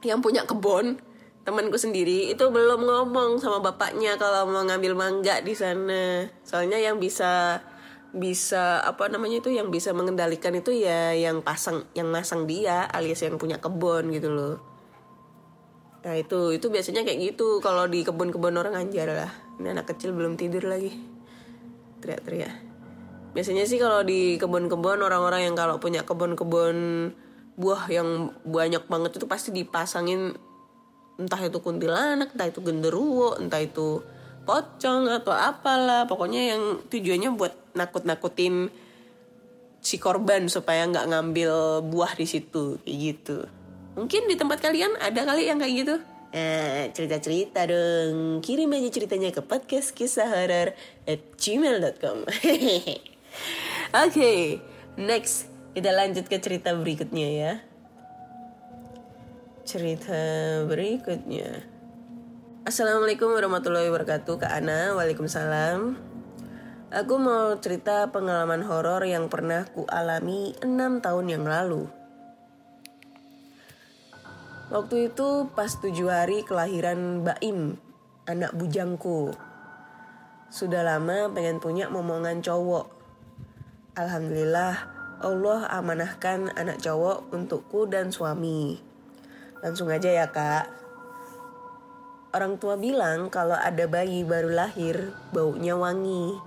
yang 0.08 0.24
punya 0.24 0.48
kebun 0.48 0.96
temanku 1.44 1.76
sendiri 1.76 2.32
itu 2.32 2.46
belum 2.48 2.88
ngomong 2.88 3.44
sama 3.44 3.60
bapaknya 3.60 4.16
kalau 4.16 4.48
mau 4.48 4.64
ngambil 4.64 4.96
mangga 4.96 5.44
di 5.44 5.52
sana. 5.52 6.32
Soalnya 6.48 6.80
yang 6.80 6.96
bisa 7.04 7.60
bisa 8.10 8.82
apa 8.82 9.06
namanya 9.06 9.38
itu 9.38 9.54
yang 9.54 9.70
bisa 9.70 9.94
mengendalikan 9.94 10.56
itu 10.58 10.74
ya 10.74 11.14
yang 11.14 11.46
pasang 11.46 11.86
yang 11.94 12.10
masang 12.10 12.50
dia 12.50 12.90
alias 12.90 13.22
yang 13.22 13.38
punya 13.38 13.62
kebun 13.62 14.10
gitu 14.10 14.34
loh 14.34 14.58
Nah 16.00 16.16
itu 16.16 16.56
itu 16.56 16.68
biasanya 16.72 17.04
kayak 17.04 17.36
gitu 17.36 17.60
kalau 17.60 17.84
di 17.90 18.08
kebun-kebun 18.08 18.56
orang 18.56 18.76
anjar 18.76 19.12
lah. 19.12 19.32
Ini 19.60 19.76
anak 19.76 19.92
kecil 19.92 20.16
belum 20.16 20.40
tidur 20.40 20.64
lagi. 20.64 20.96
Teriak-teriak. 22.00 22.56
Biasanya 23.36 23.68
sih 23.68 23.78
kalau 23.78 24.02
di 24.02 24.40
kebun-kebun 24.40 25.04
orang-orang 25.04 25.52
yang 25.52 25.56
kalau 25.60 25.78
punya 25.78 26.08
kebun-kebun 26.08 27.12
buah 27.60 27.92
yang 27.92 28.32
banyak 28.48 28.88
banget 28.88 29.20
itu 29.20 29.28
pasti 29.28 29.52
dipasangin 29.52 30.32
entah 31.20 31.42
itu 31.44 31.60
kuntilanak, 31.60 32.32
entah 32.32 32.48
itu 32.48 32.64
genderuwo, 32.64 33.36
entah 33.36 33.60
itu 33.60 34.00
pocong 34.48 35.12
atau 35.12 35.36
apalah. 35.36 36.08
Pokoknya 36.08 36.56
yang 36.56 36.80
tujuannya 36.88 37.36
buat 37.36 37.76
nakut-nakutin 37.76 38.72
si 39.84 39.96
korban 40.00 40.48
supaya 40.48 40.88
nggak 40.88 41.12
ngambil 41.12 41.84
buah 41.84 42.16
di 42.16 42.26
situ 42.26 42.80
kayak 42.88 42.96
gitu. 42.98 43.38
Mungkin 44.00 44.32
di 44.32 44.40
tempat 44.40 44.64
kalian 44.64 44.96
ada 44.96 45.28
kali 45.28 45.52
yang 45.52 45.60
kayak 45.60 45.76
gitu? 45.76 45.96
Eh, 46.32 46.88
cerita-cerita 46.96 47.68
dong. 47.68 48.40
Kirim 48.40 48.72
aja 48.72 48.88
ceritanya 48.88 49.28
ke 49.36 49.44
podcast 49.44 49.92
kisah 49.92 50.32
horor 50.32 50.72
at 51.04 51.20
gmail.com. 51.36 52.24
Oke, 52.24 52.96
okay, 53.92 54.40
next. 54.96 55.52
Kita 55.76 55.92
lanjut 55.92 56.32
ke 56.32 56.40
cerita 56.40 56.72
berikutnya 56.80 57.28
ya. 57.28 57.54
Cerita 59.68 60.16
berikutnya. 60.64 61.68
Assalamualaikum 62.64 63.36
warahmatullahi 63.36 63.92
wabarakatuh 63.92 64.40
Kak 64.40 64.52
Ana, 64.52 64.96
Waalaikumsalam 64.96 66.00
Aku 66.90 67.16
mau 67.20 67.58
cerita 67.60 68.08
pengalaman 68.16 68.64
horor 68.64 69.04
yang 69.04 69.28
pernah 69.28 69.68
ku 69.68 69.84
alami 69.92 70.56
6 70.62 71.06
tahun 71.06 71.26
yang 71.28 71.44
lalu 71.44 71.99
Waktu 74.70 75.10
itu 75.10 75.50
pas 75.58 75.74
tujuh 75.82 76.14
hari 76.14 76.46
kelahiran 76.46 77.26
Baim, 77.26 77.82
anak 78.30 78.54
bujangku. 78.54 79.34
Sudah 80.54 80.86
lama 80.86 81.26
pengen 81.34 81.58
punya 81.58 81.90
momongan 81.90 82.46
cowok. 82.46 82.86
Alhamdulillah 83.98 84.74
Allah 85.26 85.66
amanahkan 85.74 86.54
anak 86.54 86.86
cowok 86.86 87.34
untukku 87.34 87.90
dan 87.90 88.14
suami. 88.14 88.78
Langsung 89.66 89.90
aja 89.90 90.06
ya 90.06 90.30
kak. 90.30 90.70
Orang 92.38 92.62
tua 92.62 92.78
bilang 92.78 93.34
kalau 93.34 93.58
ada 93.58 93.90
bayi 93.90 94.22
baru 94.22 94.54
lahir, 94.54 95.18
baunya 95.34 95.74
wangi. 95.74 96.38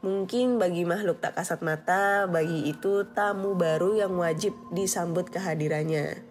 Mungkin 0.00 0.56
bagi 0.56 0.88
makhluk 0.88 1.20
tak 1.20 1.36
kasat 1.36 1.60
mata, 1.60 2.24
bayi 2.24 2.72
itu 2.72 3.04
tamu 3.12 3.52
baru 3.52 3.92
yang 4.00 4.16
wajib 4.16 4.56
disambut 4.72 5.28
kehadirannya. 5.28 6.27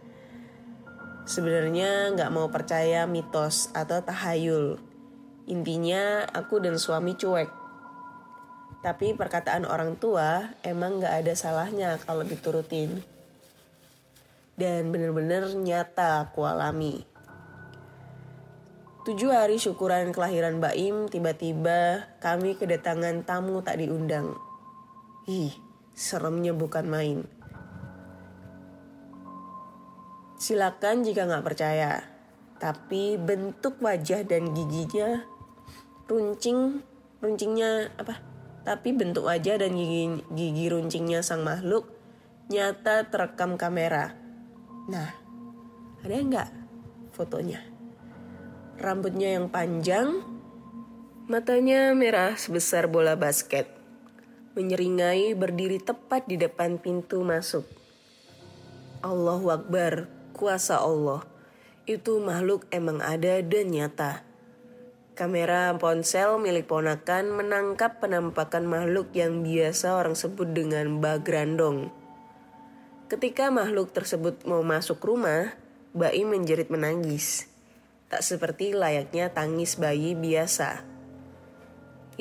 Sebenarnya 1.27 2.15
nggak 2.15 2.31
mau 2.31 2.47
percaya 2.47 3.03
mitos 3.03 3.67
atau 3.75 3.99
tahayul. 3.99 4.79
Intinya 5.51 6.23
aku 6.23 6.63
dan 6.63 6.79
suami 6.79 7.19
cuek. 7.19 7.51
Tapi 8.79 9.11
perkataan 9.11 9.67
orang 9.67 9.99
tua 9.99 10.55
emang 10.63 11.03
nggak 11.03 11.19
ada 11.19 11.33
salahnya 11.35 11.99
kalau 11.99 12.23
diturutin. 12.23 13.03
Dan 14.55 14.87
bener-bener 14.87 15.51
nyata 15.51 16.23
aku 16.23 16.47
alami. 16.47 17.03
Tujuh 19.03 19.35
hari 19.35 19.59
syukuran 19.59 20.15
kelahiran 20.15 20.63
Mbak 20.63 20.75
Im, 20.79 20.97
tiba-tiba 21.11 22.07
kami 22.23 22.55
kedatangan 22.55 23.27
tamu 23.27 23.59
tak 23.59 23.83
diundang. 23.83 24.31
Ih, 25.27 25.51
seremnya 25.91 26.55
bukan 26.55 26.87
main. 26.87 27.36
Silakan 30.47 31.03
jika 31.03 31.27
nggak 31.27 31.43
percaya. 31.43 32.07
Tapi 32.55 33.19
bentuk 33.19 33.83
wajah 33.83 34.23
dan 34.23 34.55
giginya 34.55 35.27
runcing, 36.07 36.79
runcingnya 37.19 37.91
apa? 37.99 38.23
Tapi 38.63 38.95
bentuk 38.95 39.27
wajah 39.27 39.59
dan 39.59 39.75
gigi, 39.75 40.23
gigi 40.31 40.71
runcingnya 40.71 41.19
sang 41.19 41.43
makhluk 41.43 41.91
nyata 42.47 43.11
terekam 43.11 43.59
kamera. 43.59 44.15
Nah, 44.87 45.11
ada 45.99 46.15
nggak 46.15 46.49
fotonya? 47.11 47.59
Rambutnya 48.79 49.35
yang 49.35 49.51
panjang, 49.51 50.23
matanya 51.27 51.91
merah 51.91 52.39
sebesar 52.39 52.87
bola 52.87 53.19
basket, 53.19 53.67
menyeringai 54.55 55.35
berdiri 55.35 55.83
tepat 55.83 56.23
di 56.23 56.39
depan 56.39 56.79
pintu 56.79 57.19
masuk. 57.27 57.67
Allahu 59.03 59.51
Akbar, 59.51 60.16
kuasa 60.37 60.77
Allah. 60.77 61.25
Itu 61.89 62.21
makhluk 62.21 62.69
emang 62.69 63.01
ada 63.01 63.41
dan 63.41 63.73
nyata. 63.73 64.21
Kamera 65.17 65.73
ponsel 65.81 66.37
milik 66.37 66.69
ponakan 66.69 67.33
menangkap 67.33 67.97
penampakan 67.97 68.69
makhluk 68.69 69.09
yang 69.17 69.41
biasa 69.41 69.97
orang 69.97 70.13
sebut 70.13 70.53
dengan 70.53 71.01
bagrandong. 71.01 71.89
Ketika 73.09 73.49
makhluk 73.49 73.97
tersebut 73.97 74.45
mau 74.45 74.61
masuk 74.61 75.01
rumah, 75.01 75.57
Bayi 75.97 76.29
menjerit 76.29 76.69
menangis. 76.69 77.49
Tak 78.05 78.21
seperti 78.21 78.69
layaknya 78.69 79.33
tangis 79.33 79.81
bayi 79.81 80.13
biasa. 80.13 80.85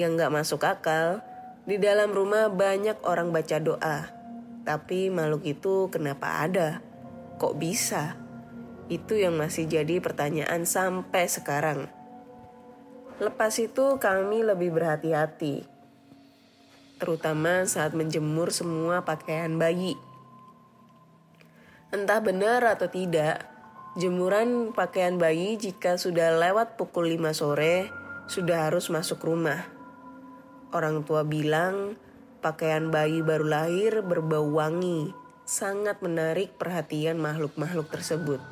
Yang 0.01 0.11
gak 0.17 0.33
masuk 0.33 0.65
akal, 0.65 1.21
di 1.69 1.77
dalam 1.77 2.17
rumah 2.17 2.49
banyak 2.49 2.97
orang 3.05 3.37
baca 3.37 3.61
doa. 3.61 4.09
Tapi 4.65 5.13
makhluk 5.13 5.45
itu 5.45 5.93
kenapa 5.93 6.49
ada? 6.49 6.81
Kok 7.37 7.55
bisa? 7.61 8.17
Itu 8.89 9.19
yang 9.19 9.37
masih 9.37 9.69
jadi 9.69 10.01
pertanyaan 10.01 10.65
sampai 10.65 11.29
sekarang. 11.29 11.91
Lepas 13.21 13.61
itu 13.61 14.01
kami 14.01 14.45
lebih 14.45 14.73
berhati-hati. 14.73 15.65
Terutama 16.97 17.69
saat 17.69 17.93
menjemur 17.93 18.49
semua 18.53 19.05
pakaian 19.05 19.53
bayi. 19.61 19.97
Entah 21.93 22.25
benar 22.25 22.65
atau 22.65 22.89
tidak, 22.89 23.45
jemuran 24.01 24.73
pakaian 24.73 25.21
bayi 25.21 25.61
jika 25.61 26.01
sudah 26.01 26.33
lewat 26.41 26.81
pukul 26.81 27.09
5 27.09 27.37
sore 27.37 27.89
sudah 28.33 28.69
harus 28.69 28.89
masuk 28.89 29.21
rumah. 29.21 29.65
Orang 30.73 31.05
tua 31.05 31.21
bilang 31.25 32.01
pakaian 32.41 32.89
bayi 32.89 33.21
baru 33.21 33.45
lahir 33.45 34.01
berbau 34.01 34.57
wangi, 34.57 35.13
sangat 35.47 36.03
menarik 36.03 36.59
perhatian 36.59 37.23
makhluk-makhluk 37.23 37.87
tersebut. 37.87 38.43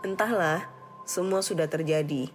Entahlah, 0.00 0.64
semua 1.04 1.44
sudah 1.44 1.68
terjadi. 1.68 2.32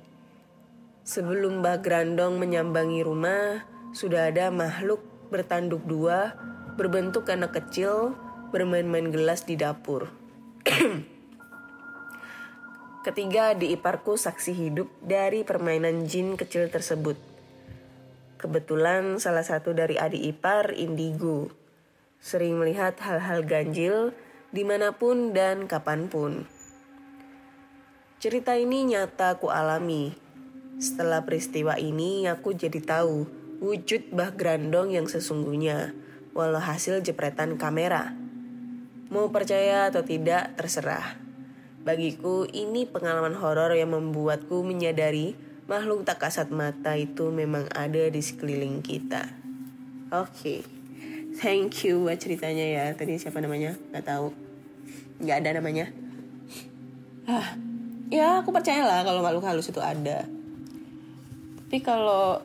Sebelum 1.01 1.65
Mbah 1.65 1.81
Grandong 1.81 2.37
menyambangi 2.37 3.01
rumah, 3.01 3.65
sudah 3.89 4.29
ada 4.29 4.53
makhluk 4.53 5.01
bertanduk 5.33 5.81
dua, 5.89 6.37
berbentuk 6.77 7.25
anak 7.33 7.57
kecil, 7.57 8.13
bermain-main 8.53 9.09
gelas 9.09 9.49
di 9.49 9.57
dapur. 9.57 10.13
Ketiga 13.05 13.57
adik 13.57 13.81
iparku 13.81 14.13
saksi 14.13 14.53
hidup 14.53 14.93
dari 15.01 15.41
permainan 15.41 16.05
jin 16.05 16.37
kecil 16.37 16.69
tersebut. 16.69 17.17
Kebetulan 18.37 19.17
salah 19.17 19.41
satu 19.41 19.73
dari 19.73 19.97
adik 19.97 20.21
ipar 20.21 20.69
indigo. 20.77 21.64
Sering 22.25 22.57
melihat 22.57 22.97
hal-hal 23.05 23.45
ganjil 23.45 24.09
di 24.49 24.65
mana 24.65 24.97
pun 24.97 25.29
dan 25.29 25.69
kapan 25.69 26.09
pun. 26.09 26.49
Cerita 28.17 28.57
ini 28.57 28.81
nyata 28.81 29.37
aku 29.37 29.53
alami. 29.53 30.09
Setelah 30.81 31.21
peristiwa 31.21 31.77
ini 31.77 32.25
aku 32.25 32.57
jadi 32.57 32.81
tahu 32.81 33.29
wujud 33.61 34.09
Bah 34.09 34.33
Grandong 34.33 34.89
yang 34.89 35.05
sesungguhnya, 35.05 35.93
walau 36.33 36.57
hasil 36.57 37.05
jepretan 37.05 37.61
kamera. 37.61 38.17
Mau 39.13 39.29
percaya 39.29 39.93
atau 39.93 40.01
tidak 40.01 40.57
terserah. 40.57 41.21
Bagiku 41.85 42.49
ini 42.49 42.89
pengalaman 42.89 43.37
horor 43.37 43.77
yang 43.77 43.93
membuatku 43.93 44.65
menyadari 44.65 45.37
makhluk 45.69 46.01
tak 46.09 46.25
kasat 46.25 46.49
mata 46.49 46.97
itu 46.97 47.29
memang 47.29 47.69
ada 47.69 48.09
di 48.09 48.21
sekeliling 48.25 48.81
kita. 48.81 49.29
Oke, 50.09 50.25
okay. 50.33 50.74
Thank 51.39 51.83
you 51.83 52.07
buat 52.07 52.19
ceritanya 52.19 52.65
ya. 52.65 52.85
Tadi 52.95 53.19
siapa 53.19 53.43
namanya? 53.43 53.75
Gak 53.91 54.05
tahu. 54.07 54.31
Gak 55.23 55.43
ada 55.43 55.59
namanya. 55.61 55.91
Ah, 57.25 57.57
ya 58.13 58.39
aku 58.39 58.53
percaya 58.53 58.85
lah 58.85 59.01
kalau 59.03 59.19
makhluk 59.25 59.45
halus 59.45 59.69
itu 59.69 59.81
ada. 59.81 60.27
Tapi 61.65 61.77
kalau 61.81 62.39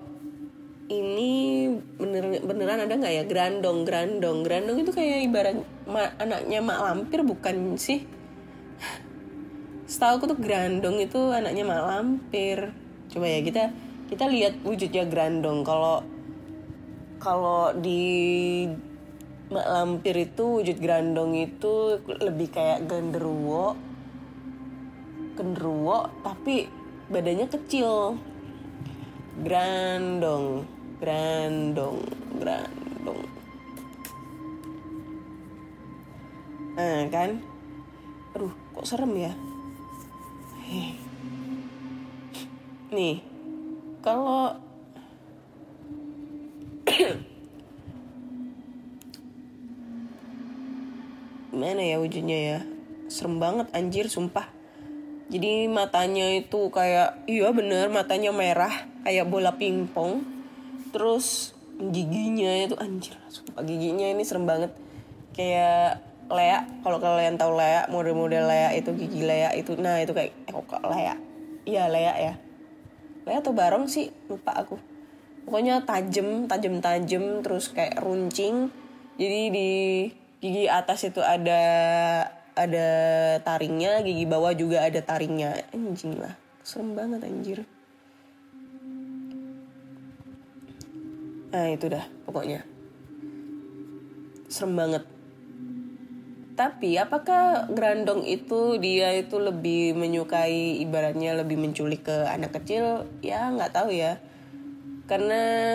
ini 0.90 1.70
bener 2.00 2.42
beneran 2.42 2.82
ada 2.82 2.94
nggak 2.98 3.14
ya 3.14 3.24
grandong 3.30 3.86
grandong 3.86 4.42
grandong 4.42 4.82
itu 4.82 4.90
kayak 4.90 5.22
ibarat 5.22 5.54
ma, 5.86 6.10
anaknya 6.18 6.58
mak 6.58 6.78
lampir 6.82 7.22
bukan 7.22 7.78
sih? 7.78 8.02
setahu 9.90 10.22
aku 10.22 10.26
tuh 10.30 10.38
grandong 10.38 11.02
itu 11.02 11.18
anaknya 11.34 11.66
mak 11.66 11.82
lampir 11.82 12.70
coba 13.10 13.26
ya 13.26 13.42
kita 13.42 13.74
kita 14.06 14.24
lihat 14.30 14.62
wujudnya 14.62 15.02
grandong 15.10 15.66
kalau 15.66 16.06
kalau 17.20 17.76
di 17.76 18.64
lampir 19.52 20.16
itu 20.16 20.64
wujud 20.64 20.80
grandong 20.80 21.36
itu 21.36 22.00
lebih 22.08 22.48
kayak 22.48 22.88
genderuwo. 22.88 23.76
Genderuwo 25.36 26.08
tapi 26.24 26.66
badannya 27.12 27.46
kecil. 27.52 28.16
Grandong 29.44 30.64
grandong 31.00 32.04
grandong. 32.40 33.20
Nah 36.76 37.04
kan? 37.12 37.40
Aduh 38.36 38.52
kok 38.72 38.88
serem 38.88 39.12
ya? 39.16 39.32
Nih, 42.90 43.22
kalau 44.02 44.54
mana 51.60 51.82
ya 51.84 51.96
wujudnya 52.00 52.38
ya? 52.38 52.58
Serem 53.10 53.36
banget 53.36 53.68
anjir 53.76 54.06
sumpah. 54.08 54.48
Jadi 55.30 55.70
matanya 55.70 56.26
itu 56.34 56.72
kayak 56.74 57.22
iya 57.30 57.54
bener 57.54 57.86
matanya 57.92 58.34
merah 58.34 58.72
kayak 59.06 59.28
bola 59.28 59.54
pingpong. 59.54 60.24
Terus 60.90 61.54
giginya 61.78 62.66
itu 62.66 62.76
anjir 62.76 63.14
sumpah 63.30 63.62
giginya 63.62 64.08
ini 64.10 64.22
serem 64.24 64.48
banget. 64.48 64.72
Kayak 65.36 66.04
Lea, 66.30 66.62
kalau 66.86 67.02
kalian 67.02 67.34
tahu 67.34 67.58
Lea, 67.58 67.90
model-model 67.90 68.46
Lea 68.46 68.70
itu 68.78 68.94
gigi 68.94 69.26
Lea 69.26 69.50
itu, 69.58 69.74
nah 69.74 69.98
itu 69.98 70.14
kayak 70.14 70.30
eh, 70.46 70.54
kok 70.54 70.78
Lea, 70.86 71.18
iya 71.66 71.90
Lea 71.90 72.14
ya, 72.14 72.34
Lea 73.26 73.42
atau 73.42 73.50
Barong 73.50 73.90
sih 73.90 74.14
lupa 74.30 74.54
aku. 74.54 74.78
Pokoknya 75.50 75.82
tajem, 75.82 76.46
tajem 76.46 76.78
tajem, 76.78 77.42
terus 77.42 77.74
kayak 77.74 77.98
runcing. 77.98 78.70
Jadi 79.18 79.40
di 79.50 79.70
gigi 80.38 80.70
atas 80.70 81.10
itu 81.10 81.18
ada 81.18 81.58
ada 82.54 82.88
taringnya, 83.42 84.06
gigi 84.06 84.30
bawah 84.30 84.54
juga 84.54 84.86
ada 84.86 85.02
taringnya. 85.02 85.58
Anjing 85.74 86.22
lah, 86.22 86.38
serem 86.62 86.94
banget 86.94 87.26
anjir. 87.26 87.58
Nah 91.50 91.66
itu 91.66 91.90
dah 91.90 92.06
pokoknya. 92.30 92.62
Serem 94.46 94.78
banget 94.78 95.02
tapi 96.60 97.00
apakah 97.00 97.72
Grandong 97.72 98.20
itu 98.28 98.76
dia 98.76 99.16
itu 99.16 99.40
lebih 99.40 99.96
menyukai 99.96 100.76
ibaratnya 100.84 101.32
lebih 101.40 101.56
menculik 101.56 102.04
ke 102.04 102.28
anak 102.28 102.52
kecil? 102.60 103.08
Ya 103.24 103.48
nggak 103.48 103.72
tahu 103.72 103.96
ya. 103.96 104.20
Karena 105.10 105.74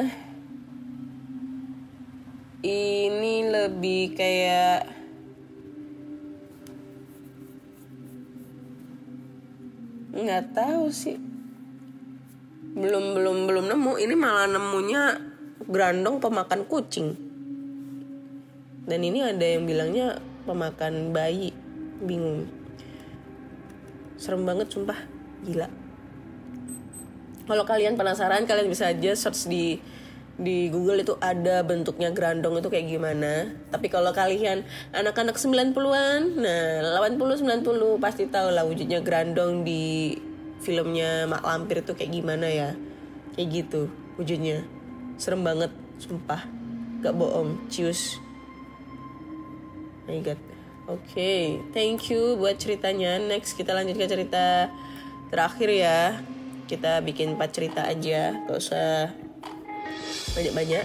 ini 2.64 3.36
lebih 3.44 4.16
kayak 4.16 4.88
nggak 10.16 10.56
tahu 10.56 10.88
sih. 10.88 11.20
Belum 12.80 13.12
belum 13.12 13.44
belum 13.44 13.66
nemu. 13.76 13.92
Ini 14.00 14.16
malah 14.16 14.48
nemunya 14.48 15.04
Grandong 15.68 16.24
pemakan 16.24 16.64
kucing. 16.72 17.20
Dan 18.88 19.04
ini 19.04 19.20
ada 19.20 19.44
yang 19.44 19.68
bilangnya 19.68 20.16
pemakan 20.48 21.12
bayi. 21.12 21.52
Bingung. 22.00 22.48
Serem 24.16 24.48
banget 24.48 24.72
sumpah. 24.72 25.04
Gila 25.44 25.84
kalau 27.46 27.64
kalian 27.64 27.98
penasaran 27.98 28.50
kalian 28.50 28.68
bisa 28.70 28.90
aja 28.90 29.14
search 29.14 29.50
di 29.50 29.80
di 30.36 30.68
Google 30.68 31.00
itu 31.00 31.16
ada 31.24 31.64
bentuknya 31.64 32.12
grandong 32.12 32.60
itu 32.60 32.68
kayak 32.68 32.92
gimana. 32.92 33.56
Tapi 33.72 33.88
kalau 33.88 34.12
kalian 34.12 34.68
anak-anak 34.92 35.40
90-an, 35.40 36.22
nah 36.36 37.00
80 37.00 37.64
90 37.64 38.04
pasti 38.04 38.28
tahu 38.28 38.52
lah 38.52 38.68
wujudnya 38.68 39.00
grandong 39.00 39.64
di 39.64 40.16
filmnya 40.60 41.24
Mak 41.32 41.44
Lampir 41.44 41.88
itu 41.88 41.96
kayak 41.96 42.12
gimana 42.12 42.48
ya. 42.52 42.70
Kayak 43.40 43.48
gitu 43.64 43.88
wujudnya. 44.20 44.68
Serem 45.16 45.48
banget, 45.48 45.72
sumpah. 46.04 46.44
Gak 47.00 47.16
bohong, 47.16 47.56
cius. 47.72 48.20
My 50.06 50.20
god. 50.20 50.40
Oke, 50.86 51.58
thank 51.74 52.12
you 52.12 52.38
buat 52.38 52.60
ceritanya. 52.62 53.18
Next 53.18 53.58
kita 53.58 53.74
lanjut 53.74 53.98
ke 53.98 54.06
cerita 54.06 54.70
terakhir 55.34 55.70
ya. 55.72 56.20
Kita 56.66 56.98
bikin 57.06 57.38
4 57.38 57.46
cerita 57.54 57.86
aja, 57.86 58.34
gak 58.50 58.58
usah 58.58 59.14
banyak-banyak. 60.34 60.82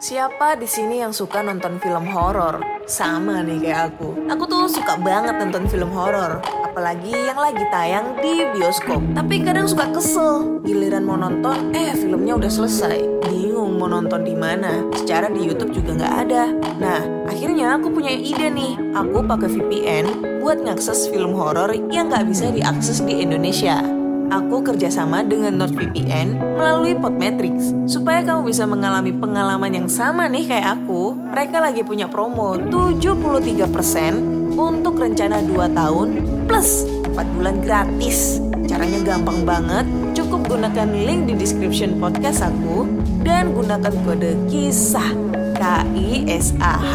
Siapa 0.00 0.56
di 0.56 0.64
sini 0.64 1.04
yang 1.04 1.12
suka 1.12 1.44
nonton 1.44 1.76
film 1.84 2.08
horor? 2.08 2.64
Sama 2.88 3.44
nih 3.44 3.60
kayak 3.60 3.92
aku. 3.92 4.24
Aku 4.32 4.48
tuh 4.48 4.66
suka 4.72 4.96
banget 4.96 5.36
nonton 5.36 5.68
film 5.68 5.92
horor, 5.92 6.40
apalagi 6.64 7.12
yang 7.12 7.36
lagi 7.36 7.60
tayang 7.68 8.16
di 8.24 8.40
bioskop. 8.56 9.04
Tapi 9.12 9.44
kadang 9.44 9.68
suka 9.68 9.92
kesel, 9.92 10.64
giliran 10.64 11.04
mau 11.04 11.20
nonton, 11.20 11.76
eh 11.76 11.92
filmnya 11.92 12.34
udah 12.40 12.48
selesai. 12.50 13.28
Bingung 13.28 13.76
mau 13.76 13.92
nonton 13.92 14.24
di 14.24 14.32
mana. 14.32 14.80
Secara 14.96 15.28
di 15.28 15.44
YouTube 15.44 15.76
juga 15.76 15.92
nggak 15.92 16.14
ada. 16.24 16.50
Nah, 16.80 17.28
akhirnya 17.28 17.76
aku 17.76 17.92
punya 17.92 18.16
ide 18.16 18.48
nih. 18.48 18.96
Aku 18.96 19.22
pakai 19.28 19.60
VPN 19.60 20.40
buat 20.40 20.56
ngakses 20.56 21.12
film 21.12 21.36
horor 21.36 21.68
yang 21.92 22.08
nggak 22.08 22.26
bisa 22.26 22.48
diakses 22.50 23.04
di 23.04 23.22
Indonesia 23.22 24.01
aku 24.32 24.64
kerjasama 24.64 25.20
dengan 25.20 25.60
NordVPN 25.60 26.56
melalui 26.56 26.96
Podmetrics 26.96 27.76
supaya 27.84 28.24
kamu 28.24 28.48
bisa 28.48 28.64
mengalami 28.64 29.12
pengalaman 29.12 29.76
yang 29.76 29.88
sama 29.92 30.24
nih 30.32 30.48
kayak 30.48 30.80
aku. 30.80 31.12
Mereka 31.12 31.60
lagi 31.60 31.84
punya 31.84 32.08
promo 32.08 32.56
73% 32.56 34.56
untuk 34.56 34.96
rencana 34.96 35.44
2 35.44 35.76
tahun 35.76 36.08
plus 36.48 36.88
4 37.12 37.36
bulan 37.36 37.60
gratis. 37.60 38.40
Caranya 38.64 39.04
gampang 39.04 39.44
banget, 39.44 39.84
cukup 40.16 40.48
gunakan 40.48 40.88
link 40.88 41.28
di 41.28 41.36
description 41.36 42.00
podcast 42.00 42.40
aku 42.40 42.88
dan 43.20 43.52
gunakan 43.52 43.92
kode 44.08 44.32
KISAH 44.48 45.12
K-I-S-A-H 45.60 46.94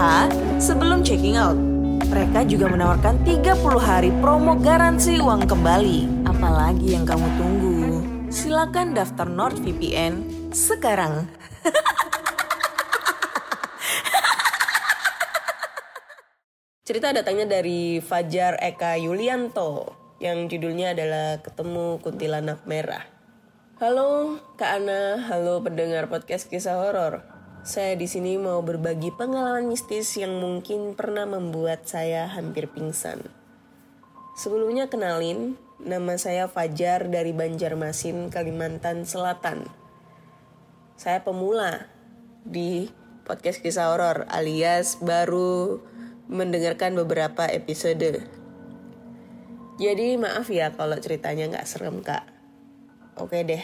sebelum 0.57 1.05
checking 1.05 1.37
out. 1.37 1.55
Mereka 2.07 2.49
juga 2.49 2.71
menawarkan 2.71 3.21
30 3.21 3.77
hari 3.77 4.09
promo 4.23 4.57
garansi 4.57 5.19
uang 5.19 5.45
kembali. 5.45 6.16
Apalagi 6.37 6.93
yang 6.93 7.01
kamu 7.01 7.33
tunggu? 7.33 8.05
Silakan 8.29 8.93
daftar 8.93 9.25
NordVPN 9.25 10.21
sekarang. 10.53 11.25
Cerita 16.85 17.09
datangnya 17.09 17.49
dari 17.49 17.97
Fajar 18.05 18.61
Eka 18.61 19.01
Yulianto 19.01 19.97
yang 20.21 20.45
judulnya 20.45 20.93
adalah 20.93 21.41
Ketemu 21.41 22.05
Kuntilanak 22.05 22.69
Merah. 22.69 23.01
Halo 23.81 24.37
Kak 24.61 24.85
Ana, 24.85 25.17
halo 25.33 25.65
pendengar 25.65 26.05
podcast 26.05 26.53
kisah 26.53 26.77
horor. 26.77 27.25
Saya 27.65 27.97
di 27.97 28.05
sini 28.05 28.37
mau 28.37 28.61
berbagi 28.61 29.09
pengalaman 29.09 29.65
mistis 29.65 30.13
yang 30.21 30.37
mungkin 30.37 30.93
pernah 30.93 31.25
membuat 31.25 31.89
saya 31.89 32.29
hampir 32.29 32.69
pingsan. 32.69 33.25
Sebelumnya 34.37 34.85
kenalin, 34.85 35.57
nama 35.77 36.17
saya 36.17 36.49
Fajar 36.49 37.05
dari 37.05 37.37
Banjarmasin, 37.37 38.33
Kalimantan 38.33 39.05
Selatan. 39.05 39.69
Saya 40.97 41.21
pemula 41.21 41.85
di 42.41 42.89
podcast 43.21 43.61
kisah 43.61 43.93
horor 43.93 44.25
alias 44.33 44.97
baru 44.97 45.77
mendengarkan 46.25 46.97
beberapa 46.97 47.45
episode. 47.45 48.25
Jadi 49.77 50.17
maaf 50.17 50.49
ya 50.49 50.73
kalau 50.73 50.97
ceritanya 50.97 51.45
nggak 51.53 51.69
serem 51.69 52.01
kak. 52.01 52.25
Oke 53.21 53.45
deh, 53.45 53.61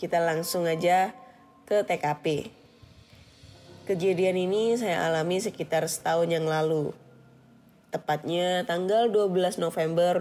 kita 0.00 0.24
langsung 0.24 0.64
aja 0.64 1.12
ke 1.68 1.84
TKP. 1.84 2.48
Kejadian 3.84 4.48
ini 4.48 4.80
saya 4.80 5.04
alami 5.04 5.44
sekitar 5.44 5.84
setahun 5.92 6.32
yang 6.32 6.48
lalu. 6.48 6.96
Tepatnya 7.92 8.64
tanggal 8.64 9.12
12 9.12 9.60
November 9.60 10.20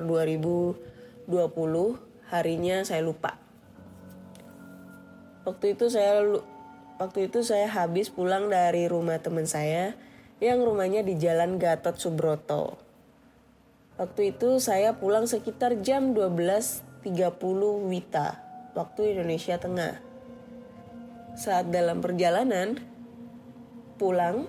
2020, 1.27 1.99
harinya 2.31 2.83
saya 2.87 3.03
lupa. 3.03 3.35
Waktu 5.47 5.75
itu 5.75 5.87
saya 5.87 6.23
waktu 6.99 7.31
itu 7.31 7.39
saya 7.43 7.67
habis 7.71 8.11
pulang 8.11 8.51
dari 8.51 8.87
rumah 8.87 9.19
teman 9.19 9.47
saya 9.47 9.95
yang 10.43 10.59
rumahnya 10.59 11.07
di 11.07 11.15
Jalan 11.15 11.55
Gatot 11.55 11.95
Subroto. 11.95 12.75
Waktu 13.97 14.37
itu 14.37 14.61
saya 14.61 14.93
pulang 14.93 15.25
sekitar 15.25 15.81
jam 15.81 16.13
12.30 16.13 17.01
Wita, 17.89 18.37
waktu 18.77 19.17
Indonesia 19.17 19.57
Tengah. 19.57 19.97
Saat 21.33 21.73
dalam 21.73 22.03
perjalanan 22.03 22.77
pulang, 23.97 24.45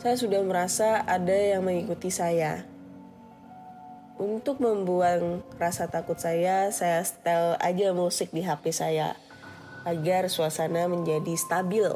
saya 0.00 0.16
sudah 0.16 0.40
merasa 0.40 1.04
ada 1.04 1.36
yang 1.36 1.60
mengikuti 1.60 2.08
saya. 2.08 2.69
Untuk 4.20 4.60
membuang 4.60 5.40
rasa 5.56 5.88
takut 5.88 6.20
saya, 6.20 6.68
saya 6.76 7.00
setel 7.00 7.56
aja 7.56 7.96
musik 7.96 8.28
di 8.36 8.44
HP 8.44 8.68
saya 8.68 9.16
agar 9.88 10.28
suasana 10.28 10.84
menjadi 10.92 11.32
stabil. 11.40 11.88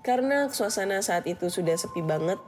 Karena 0.00 0.48
suasana 0.48 1.04
saat 1.04 1.28
itu 1.28 1.52
sudah 1.52 1.76
sepi 1.76 2.00
banget, 2.00 2.40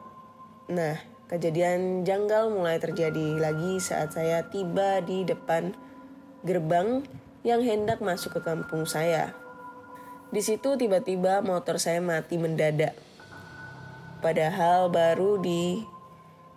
nah 0.73 0.97
kejadian 1.29 2.09
janggal 2.09 2.49
mulai 2.49 2.81
terjadi 2.81 3.37
lagi 3.37 3.77
saat 3.85 4.17
saya 4.17 4.49
tiba 4.49 5.05
di 5.05 5.29
depan 5.29 5.77
gerbang 6.49 7.05
yang 7.45 7.61
hendak 7.61 8.01
masuk 8.01 8.41
ke 8.41 8.49
kampung 8.49 8.89
saya. 8.89 9.37
Di 10.33 10.41
situ 10.41 10.81
tiba-tiba 10.81 11.45
motor 11.45 11.77
saya 11.77 12.01
mati 12.01 12.41
mendadak. 12.41 12.97
Padahal 14.25 14.89
baru 14.89 15.37
di 15.37 15.85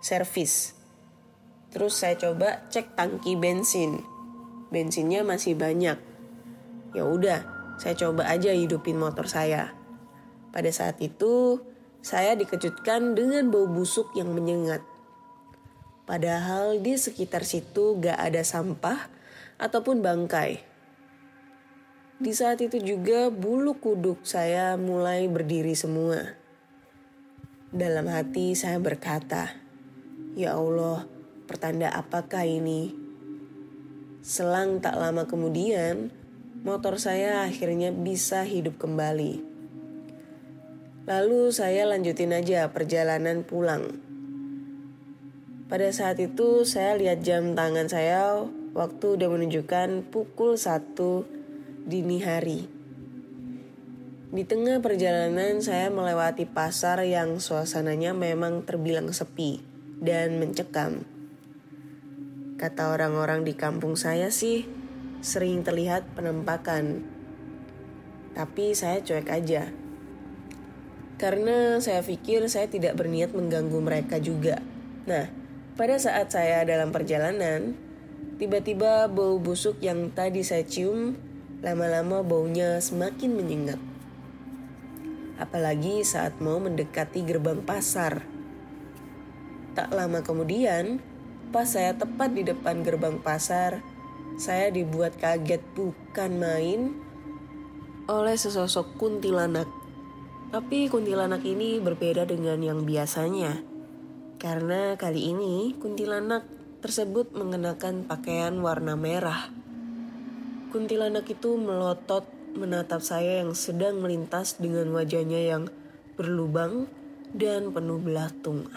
servis. 0.00 0.75
Terus 1.76 1.92
saya 1.92 2.16
coba 2.16 2.64
cek 2.72 2.96
tangki 2.96 3.36
bensin. 3.36 4.00
Bensinnya 4.72 5.20
masih 5.20 5.60
banyak. 5.60 6.00
Ya 6.96 7.04
udah, 7.04 7.44
saya 7.76 7.92
coba 7.92 8.32
aja 8.32 8.48
hidupin 8.56 8.96
motor 8.96 9.28
saya. 9.28 9.76
Pada 10.56 10.72
saat 10.72 10.96
itu, 11.04 11.60
saya 12.00 12.32
dikejutkan 12.32 13.12
dengan 13.12 13.52
bau 13.52 13.68
busuk 13.68 14.08
yang 14.16 14.32
menyengat. 14.32 14.80
Padahal 16.08 16.80
di 16.80 16.96
sekitar 16.96 17.44
situ 17.44 18.00
gak 18.00 18.16
ada 18.16 18.40
sampah 18.40 19.12
ataupun 19.60 20.00
bangkai. 20.00 20.64
Di 22.16 22.32
saat 22.32 22.64
itu 22.64 22.80
juga 22.80 23.28
bulu 23.28 23.76
kuduk 23.76 24.24
saya 24.24 24.80
mulai 24.80 25.28
berdiri 25.28 25.76
semua. 25.76 26.40
Dalam 27.68 28.08
hati 28.08 28.56
saya 28.56 28.80
berkata, 28.80 29.52
"Ya 30.32 30.56
Allah, 30.56 31.15
pertanda 31.46 31.88
apakah 31.94 32.44
ini?" 32.44 32.92
Selang 34.26 34.82
tak 34.82 34.98
lama 34.98 35.24
kemudian, 35.30 36.10
motor 36.66 36.98
saya 36.98 37.46
akhirnya 37.46 37.94
bisa 37.94 38.42
hidup 38.42 38.74
kembali. 38.82 39.38
Lalu 41.06 41.54
saya 41.54 41.86
lanjutin 41.86 42.34
aja 42.34 42.66
perjalanan 42.74 43.46
pulang. 43.46 44.02
Pada 45.70 45.86
saat 45.94 46.18
itu 46.18 46.66
saya 46.66 46.98
lihat 46.98 47.22
jam 47.22 47.54
tangan 47.54 47.86
saya 47.86 48.42
waktu 48.74 49.14
udah 49.14 49.28
menunjukkan 49.30 50.10
pukul 50.10 50.58
1 50.58 51.86
dini 51.86 52.18
hari. 52.18 52.66
Di 54.34 54.42
tengah 54.42 54.82
perjalanan 54.82 55.62
saya 55.62 55.86
melewati 55.86 56.50
pasar 56.50 57.06
yang 57.06 57.38
suasananya 57.38 58.10
memang 58.10 58.66
terbilang 58.66 59.14
sepi 59.14 59.62
dan 60.02 60.42
mencekam. 60.42 61.06
Kata 62.56 62.92
orang-orang 62.92 63.44
di 63.44 63.52
kampung 63.52 64.00
saya 64.00 64.32
sih 64.32 64.64
sering 65.20 65.60
terlihat 65.60 66.08
penampakan. 66.16 67.04
Tapi 68.32 68.72
saya 68.72 69.04
cuek 69.04 69.28
aja. 69.28 69.68
Karena 71.16 71.80
saya 71.80 72.00
pikir 72.00 72.48
saya 72.48 72.68
tidak 72.68 72.96
berniat 72.96 73.32
mengganggu 73.32 73.80
mereka 73.80 74.16
juga. 74.20 74.60
Nah, 75.08 75.28
pada 75.76 75.96
saat 76.00 76.32
saya 76.32 76.64
dalam 76.64 76.92
perjalanan, 76.92 77.76
tiba-tiba 78.40 79.08
bau 79.08 79.36
busuk 79.36 79.80
yang 79.80 80.12
tadi 80.12 80.44
saya 80.44 80.64
cium 80.64 81.16
lama-lama 81.60 82.20
baunya 82.20 82.80
semakin 82.80 83.32
menyengat 83.32 83.80
apalagi 85.36 86.00
saat 86.00 86.40
mau 86.40 86.56
mendekati 86.56 87.20
gerbang 87.24 87.60
pasar. 87.60 88.24
Tak 89.76 89.92
lama 89.92 90.24
kemudian, 90.24 91.00
pas 91.50 91.66
saya 91.66 91.94
tepat 91.94 92.34
di 92.34 92.42
depan 92.42 92.82
gerbang 92.82 93.18
pasar, 93.22 93.82
saya 94.36 94.68
dibuat 94.68 95.16
kaget 95.16 95.62
bukan 95.72 96.30
main 96.36 96.80
oleh 98.06 98.36
sesosok 98.38 98.98
kuntilanak. 99.00 99.66
Tapi 100.52 100.86
kuntilanak 100.86 101.42
ini 101.42 101.82
berbeda 101.82 102.22
dengan 102.28 102.62
yang 102.62 102.86
biasanya. 102.86 103.60
Karena 104.38 104.94
kali 104.94 105.32
ini 105.32 105.74
kuntilanak 105.74 106.46
tersebut 106.84 107.34
mengenakan 107.34 108.06
pakaian 108.06 108.54
warna 108.62 108.94
merah. 108.94 109.50
Kuntilanak 110.70 111.26
itu 111.26 111.58
melotot 111.58 112.28
menatap 112.54 113.02
saya 113.02 113.42
yang 113.42 113.58
sedang 113.58 113.98
melintas 113.98 114.56
dengan 114.60 114.92
wajahnya 114.94 115.40
yang 115.56 115.62
berlubang 116.14 116.86
dan 117.34 117.74
penuh 117.74 118.00
belatung. 118.00 118.70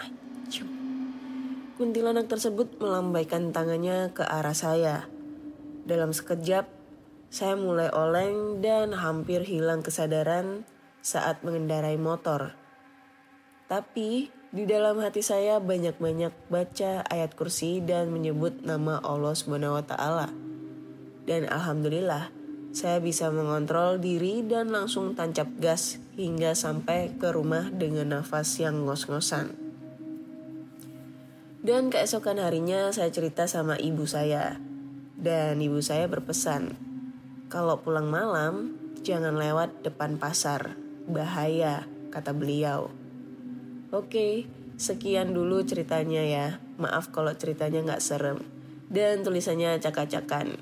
Kuntilanak 1.80 2.28
tersebut 2.28 2.76
melambaikan 2.76 3.56
tangannya 3.56 4.12
ke 4.12 4.20
arah 4.20 4.52
saya. 4.52 5.08
Dalam 5.88 6.12
sekejap, 6.12 6.68
saya 7.32 7.56
mulai 7.56 7.88
oleng 7.88 8.60
dan 8.60 8.92
hampir 8.92 9.40
hilang 9.48 9.80
kesadaran 9.80 10.68
saat 11.00 11.40
mengendarai 11.40 11.96
motor. 11.96 12.52
Tapi 13.64 14.28
di 14.52 14.68
dalam 14.68 15.00
hati 15.00 15.24
saya 15.24 15.56
banyak-banyak 15.56 16.52
baca 16.52 17.00
ayat 17.08 17.32
kursi 17.32 17.80
dan 17.80 18.12
menyebut 18.12 18.60
nama 18.60 19.00
Allah 19.00 19.32
Subhanahu 19.32 19.80
wa 19.80 19.84
taala. 19.88 20.28
Dan 21.24 21.48
alhamdulillah, 21.48 22.28
saya 22.76 23.00
bisa 23.00 23.32
mengontrol 23.32 23.96
diri 23.96 24.44
dan 24.44 24.68
langsung 24.68 25.16
tancap 25.16 25.48
gas 25.56 25.96
hingga 26.20 26.52
sampai 26.52 27.16
ke 27.16 27.32
rumah 27.32 27.72
dengan 27.72 28.20
nafas 28.20 28.60
yang 28.60 28.84
ngos-ngosan. 28.84 29.69
Dan 31.60 31.92
keesokan 31.92 32.40
harinya 32.40 32.88
saya 32.88 33.12
cerita 33.12 33.44
sama 33.44 33.76
ibu 33.76 34.08
saya. 34.08 34.56
Dan 35.20 35.60
ibu 35.60 35.84
saya 35.84 36.08
berpesan, 36.08 36.72
kalau 37.52 37.84
pulang 37.84 38.08
malam 38.08 38.80
jangan 39.04 39.36
lewat 39.36 39.84
depan 39.84 40.16
pasar, 40.16 40.80
bahaya, 41.04 41.84
kata 42.08 42.32
beliau. 42.32 42.88
Oke, 43.92 44.48
sekian 44.80 45.36
dulu 45.36 45.60
ceritanya 45.60 46.24
ya. 46.24 46.46
Maaf 46.80 47.12
kalau 47.12 47.36
ceritanya 47.36 47.84
nggak 47.84 48.00
serem. 48.00 48.40
Dan 48.88 49.20
tulisannya 49.20 49.76
acak-acakan. 49.76 50.56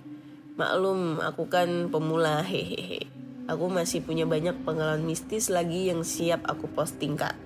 Maklum, 0.59 1.23
aku 1.23 1.47
kan 1.47 1.95
pemula, 1.95 2.43
hehehe. 2.43 3.07
Aku 3.47 3.71
masih 3.71 4.03
punya 4.03 4.27
banyak 4.27 4.67
pengalaman 4.67 5.07
mistis 5.07 5.47
lagi 5.47 5.87
yang 5.87 6.03
siap 6.03 6.43
aku 6.43 6.67
posting, 6.75 7.15
Kak. 7.15 7.39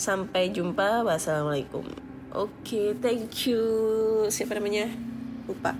Sampai 0.00 0.48
jumpa, 0.48 1.04
wassalamualaikum. 1.04 2.15
Oke, 2.34 2.98
thank 2.98 3.46
you. 3.46 3.62
Siapa 4.26 4.58
namanya? 4.58 4.90
Lupa. 5.46 5.76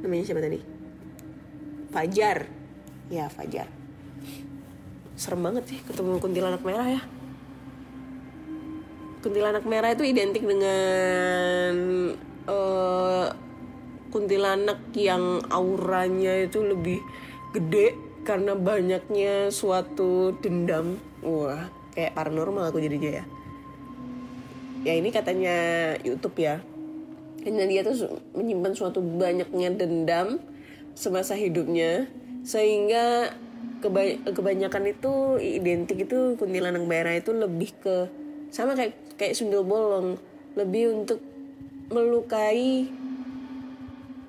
Namanya 0.00 0.24
siapa 0.24 0.40
tadi? 0.40 0.58
Fajar. 1.92 2.48
Ya, 3.12 3.28
Fajar. 3.28 3.68
Serem 5.12 5.44
banget 5.44 5.68
sih 5.68 5.78
ketemu 5.84 6.16
kuntilanak 6.16 6.64
merah 6.64 6.88
ya. 6.88 7.02
Kuntilanak 9.22 9.68
merah 9.68 9.92
itu 9.92 10.02
identik 10.02 10.42
dengan 10.42 11.74
uh, 12.48 13.28
kuntilanak 14.10 14.90
yang 14.96 15.44
auranya 15.52 16.42
itu 16.42 16.64
lebih 16.64 16.98
gede 17.52 17.94
karena 18.26 18.56
banyaknya 18.56 19.52
suatu 19.52 20.34
dendam. 20.42 20.98
Wah, 21.22 21.70
kayak 21.94 22.16
paranormal 22.16 22.72
aku 22.72 22.82
jadinya 22.82 23.22
ya. 23.22 23.24
Ya 24.82 24.98
ini 24.98 25.14
katanya 25.14 25.56
YouTube 26.02 26.38
ya. 26.42 26.58
Karena 27.42 27.66
dia 27.66 27.82
tuh 27.82 28.22
menyimpan 28.34 28.74
suatu 28.74 29.02
banyaknya 29.02 29.74
dendam 29.74 30.38
semasa 30.94 31.34
hidupnya 31.34 32.06
sehingga 32.42 33.34
keba 33.82 34.18
kebanyakan 34.30 34.94
itu 34.94 35.38
identik 35.38 36.06
itu 36.06 36.34
kuntilanak 36.38 36.82
merah 36.86 37.14
itu 37.14 37.34
lebih 37.34 37.74
ke 37.82 37.96
sama 38.50 38.78
kayak 38.78 38.94
kayak 39.18 39.34
sundel 39.34 39.66
bolong 39.66 40.18
lebih 40.54 40.92
untuk 40.92 41.18
melukai 41.90 42.90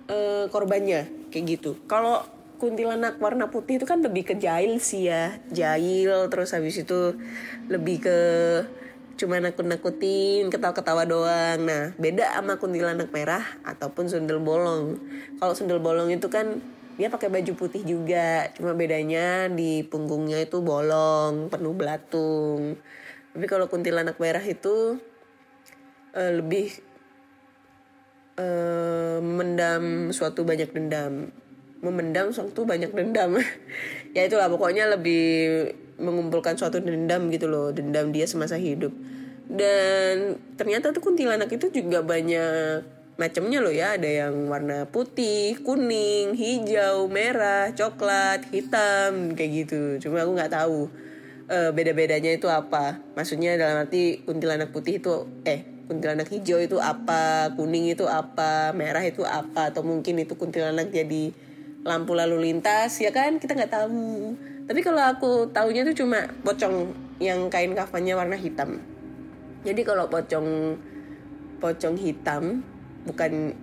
uh, 0.10 0.46
korbannya 0.50 1.30
kayak 1.30 1.60
gitu. 1.60 1.78
Kalau 1.86 2.24
kuntilanak 2.58 3.20
warna 3.20 3.52
putih 3.52 3.82
itu 3.82 3.86
kan 3.86 4.00
lebih 4.00 4.24
ke 4.24 4.36
jahil 4.40 4.80
sih 4.80 5.12
ya, 5.12 5.36
jahil 5.52 6.32
terus 6.32 6.56
habis 6.56 6.80
itu 6.80 7.18
lebih 7.68 8.08
ke 8.08 8.18
cuma 9.14 9.38
nakut-nakutin, 9.38 10.50
ketawa-ketawa 10.50 11.06
doang. 11.06 11.60
Nah, 11.64 11.94
beda 11.98 12.38
sama 12.38 12.58
kuntilanak 12.58 13.14
merah 13.14 13.46
ataupun 13.64 14.10
sundel 14.10 14.42
bolong. 14.42 14.98
Kalau 15.38 15.54
sundel 15.54 15.80
bolong 15.80 16.10
itu 16.10 16.28
kan 16.28 16.62
dia 16.98 17.10
pakai 17.10 17.30
baju 17.30 17.54
putih 17.58 17.82
juga, 17.82 18.54
cuma 18.54 18.78
bedanya 18.78 19.50
di 19.50 19.82
punggungnya 19.86 20.42
itu 20.42 20.62
bolong, 20.62 21.50
penuh 21.50 21.74
belatung. 21.74 22.78
Tapi 23.34 23.46
kalau 23.50 23.66
kuntilanak 23.66 24.22
merah 24.22 24.46
itu 24.46 25.02
uh, 26.14 26.32
lebih 26.34 26.70
uh, 28.38 29.18
mendam 29.22 30.14
suatu 30.14 30.46
banyak 30.46 30.70
dendam 30.70 31.34
memendam 31.84 32.32
suatu 32.32 32.64
banyak 32.64 32.96
dendam 32.96 33.36
ya 34.16 34.24
itulah 34.24 34.48
pokoknya 34.48 34.88
lebih 34.96 35.68
mengumpulkan 36.00 36.58
suatu 36.58 36.82
dendam 36.82 37.30
gitu 37.30 37.46
loh 37.50 37.70
dendam 37.70 38.10
dia 38.10 38.26
semasa 38.26 38.58
hidup 38.58 38.94
dan 39.50 40.40
ternyata 40.56 40.96
tuh 40.96 41.04
kuntilanak 41.04 41.52
itu 41.52 41.70
juga 41.70 42.02
banyak 42.02 42.86
macamnya 43.14 43.62
loh 43.62 43.70
ya 43.70 43.94
ada 43.94 44.10
yang 44.10 44.50
warna 44.50 44.90
putih 44.90 45.62
kuning 45.62 46.34
hijau 46.34 47.06
merah 47.12 47.70
coklat 47.78 48.50
hitam 48.50 49.38
kayak 49.38 49.68
gitu 49.68 50.02
cuma 50.02 50.26
aku 50.26 50.34
nggak 50.34 50.54
tahu 50.54 50.90
uh, 51.52 51.70
beda 51.70 51.94
bedanya 51.94 52.34
itu 52.34 52.50
apa 52.50 52.98
maksudnya 53.14 53.54
dalam 53.54 53.86
arti 53.86 54.26
kuntilanak 54.26 54.74
putih 54.74 54.98
itu 54.98 55.30
eh 55.46 55.74
kuntilanak 55.88 56.32
hijau 56.32 56.60
itu 56.64 56.80
apa, 56.80 57.52
kuning 57.60 57.92
itu 57.92 58.08
apa, 58.08 58.72
merah 58.72 59.04
itu 59.04 59.22
apa, 59.28 59.70
atau 59.70 59.84
mungkin 59.84 60.24
itu 60.24 60.34
kuntilanak 60.40 60.90
jadi 60.90 61.36
lampu 61.84 62.16
lalu 62.16 62.50
lintas, 62.50 62.98
ya 63.04 63.12
kan? 63.12 63.38
Kita 63.38 63.54
nggak 63.54 63.74
tahu. 63.74 64.34
Tapi 64.64 64.80
kalau 64.80 65.04
aku 65.04 65.52
tahunya 65.52 65.84
tuh 65.92 65.96
cuma 66.04 66.24
pocong 66.48 66.96
yang 67.20 67.52
kain 67.52 67.76
kafannya 67.76 68.16
warna 68.16 68.40
hitam. 68.40 68.80
Jadi 69.68 69.82
kalau 69.84 70.08
pocong 70.08 70.80
pocong 71.60 71.96
hitam 72.00 72.64
bukan 73.04 73.56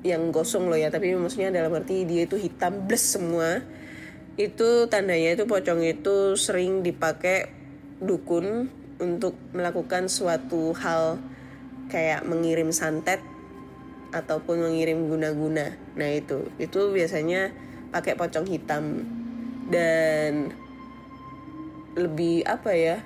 yang 0.00 0.32
gosong 0.32 0.68
loh 0.68 0.76
ya, 0.76 0.88
tapi 0.88 1.12
maksudnya 1.12 1.52
dalam 1.52 1.76
arti 1.76 2.04
dia 2.04 2.24
itu 2.28 2.36
hitam 2.36 2.84
bles 2.84 3.16
semua. 3.16 3.64
Itu 4.36 4.88
tandanya 4.88 5.36
itu 5.36 5.44
pocong 5.44 5.84
itu 5.84 6.36
sering 6.36 6.80
dipakai 6.84 7.52
dukun 8.00 8.68
untuk 9.00 9.36
melakukan 9.56 10.08
suatu 10.08 10.72
hal 10.76 11.20
kayak 11.92 12.24
mengirim 12.24 12.72
santet 12.72 13.20
ataupun 14.12 14.68
mengirim 14.68 15.08
guna-guna. 15.08 15.76
Nah 15.96 16.08
itu, 16.12 16.48
itu 16.56 16.92
biasanya 16.92 17.52
pakai 17.92 18.16
pocong 18.16 18.48
hitam 18.48 19.04
dan 19.70 20.52
lebih 21.94 22.42
apa 22.44 22.74
ya? 22.74 22.98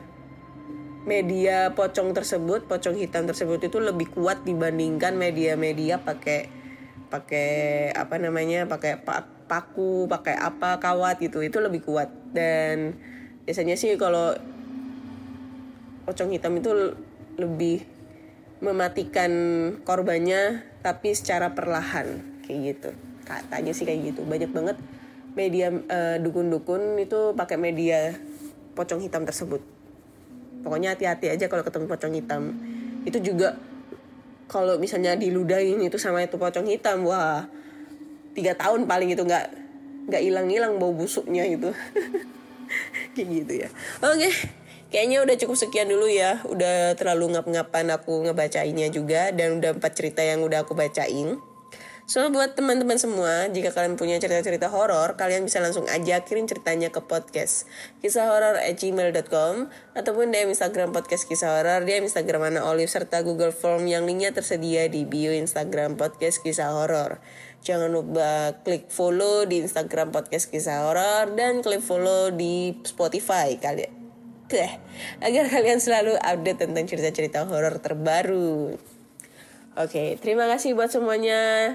Media 1.05 1.69
pocong 1.77 2.17
tersebut, 2.17 2.65
pocong 2.65 2.97
hitam 2.97 3.29
tersebut 3.29 3.61
itu 3.69 3.77
lebih 3.77 4.09
kuat 4.09 4.41
dibandingkan 4.49 5.21
media-media 5.21 6.01
pakai 6.01 6.49
pakai 7.13 7.93
apa 7.93 8.17
namanya? 8.17 8.65
pakai 8.65 9.05
paku, 9.45 10.09
pakai 10.09 10.41
apa 10.41 10.81
kawat 10.81 11.21
gitu. 11.21 11.45
Itu 11.45 11.61
lebih 11.61 11.85
kuat 11.85 12.09
dan 12.33 12.97
biasanya 13.45 13.77
sih 13.77 13.93
kalau 14.01 14.33
pocong 16.09 16.33
hitam 16.33 16.57
itu 16.57 16.97
lebih 17.37 17.85
mematikan 18.65 19.33
korbannya 19.85 20.65
tapi 20.81 21.13
secara 21.13 21.53
perlahan 21.53 22.25
kayak 22.45 22.61
gitu 22.73 22.91
katanya 23.25 23.73
sih 23.73 23.89
kayak 23.89 24.13
gitu 24.13 24.25
banyak 24.25 24.49
banget 24.53 24.77
media 25.35 25.71
eh, 25.71 26.17
dukun-dukun 26.23 26.99
itu 27.03 27.35
pakai 27.35 27.59
media 27.59 28.15
pocong 28.75 29.03
hitam 29.03 29.27
tersebut. 29.27 29.63
Pokoknya 30.67 30.97
hati-hati 30.97 31.31
aja 31.31 31.47
kalau 31.51 31.63
ketemu 31.63 31.87
pocong 31.91 32.15
hitam. 32.15 32.43
Itu 33.05 33.21
juga 33.21 33.59
kalau 34.49 34.79
misalnya 34.79 35.19
diludahin 35.19 35.83
itu 35.83 35.99
sama 35.99 36.25
itu 36.25 36.39
pocong 36.39 36.67
hitam, 36.71 37.05
wah 37.05 37.47
tiga 38.35 38.55
tahun 38.59 38.87
paling 38.91 39.15
itu 39.15 39.23
nggak 39.23 39.47
nggak 40.09 40.23
hilang-hilang 40.23 40.79
bau 40.81 40.95
busuknya 40.95 41.45
itu. 41.45 41.71
Kayak 43.15 43.29
gitu 43.29 43.53
ya. 43.67 43.69
Oke. 44.03 44.31
Kayaknya 44.95 45.27
udah 45.27 45.37
cukup 45.43 45.57
sekian 45.59 45.91
dulu 45.91 46.07
ya. 46.07 46.39
Udah 46.47 46.95
terlalu 46.95 47.35
ngap-ngapan 47.35 47.99
aku 47.99 48.31
ngebacainnya 48.31 48.95
juga 48.95 49.35
dan 49.35 49.59
udah 49.59 49.75
empat 49.75 49.93
cerita 49.99 50.23
yang 50.23 50.47
udah 50.47 50.63
aku 50.63 50.79
bacain. 50.79 51.35
So 52.05 52.21
buat 52.29 52.53
teman-teman 52.53 53.01
semua, 53.01 53.49
jika 53.49 53.73
kalian 53.73 53.97
punya 53.97 54.21
cerita-cerita 54.21 54.69
horor, 54.69 55.17
kalian 55.17 55.49
bisa 55.49 55.65
langsung 55.65 55.89
aja 55.89 56.21
kirim 56.21 56.45
ceritanya 56.45 56.93
ke 56.93 57.01
podcast 57.01 57.65
kisah 58.05 58.29
horor 58.29 58.61
at 58.61 58.77
gmail.com 58.77 59.73
ataupun 59.97 60.29
DM 60.29 60.53
Instagram 60.53 60.93
podcast 60.93 61.25
kisah 61.25 61.57
horor, 61.57 61.89
DM 61.89 62.05
Instagram 62.05 62.53
Ana 62.53 62.69
Olive 62.69 62.93
serta 62.93 63.25
Google 63.25 63.57
Form 63.57 63.89
yang 63.89 64.05
linknya 64.05 64.37
tersedia 64.37 64.85
di 64.93 65.09
bio 65.09 65.33
Instagram 65.33 65.97
podcast 65.97 66.45
kisah 66.45 66.77
horor. 66.77 67.25
Jangan 67.65 67.89
lupa 67.89 68.53
klik 68.61 68.93
follow 68.93 69.49
di 69.49 69.65
Instagram 69.65 70.13
podcast 70.13 70.53
kisah 70.53 70.85
horor 70.85 71.33
dan 71.33 71.65
klik 71.65 71.81
follow 71.81 72.29
di 72.29 72.85
Spotify 72.85 73.57
kalian. 73.57 74.05
Agar 75.25 75.49
kalian 75.49 75.81
selalu 75.81 76.21
update 76.21 76.69
tentang 76.69 76.85
cerita-cerita 76.85 77.49
horor 77.49 77.81
terbaru. 77.81 78.77
Oke, 79.81 80.21
terima 80.21 80.45
kasih 80.53 80.77
buat 80.77 80.93
semuanya. 80.93 81.75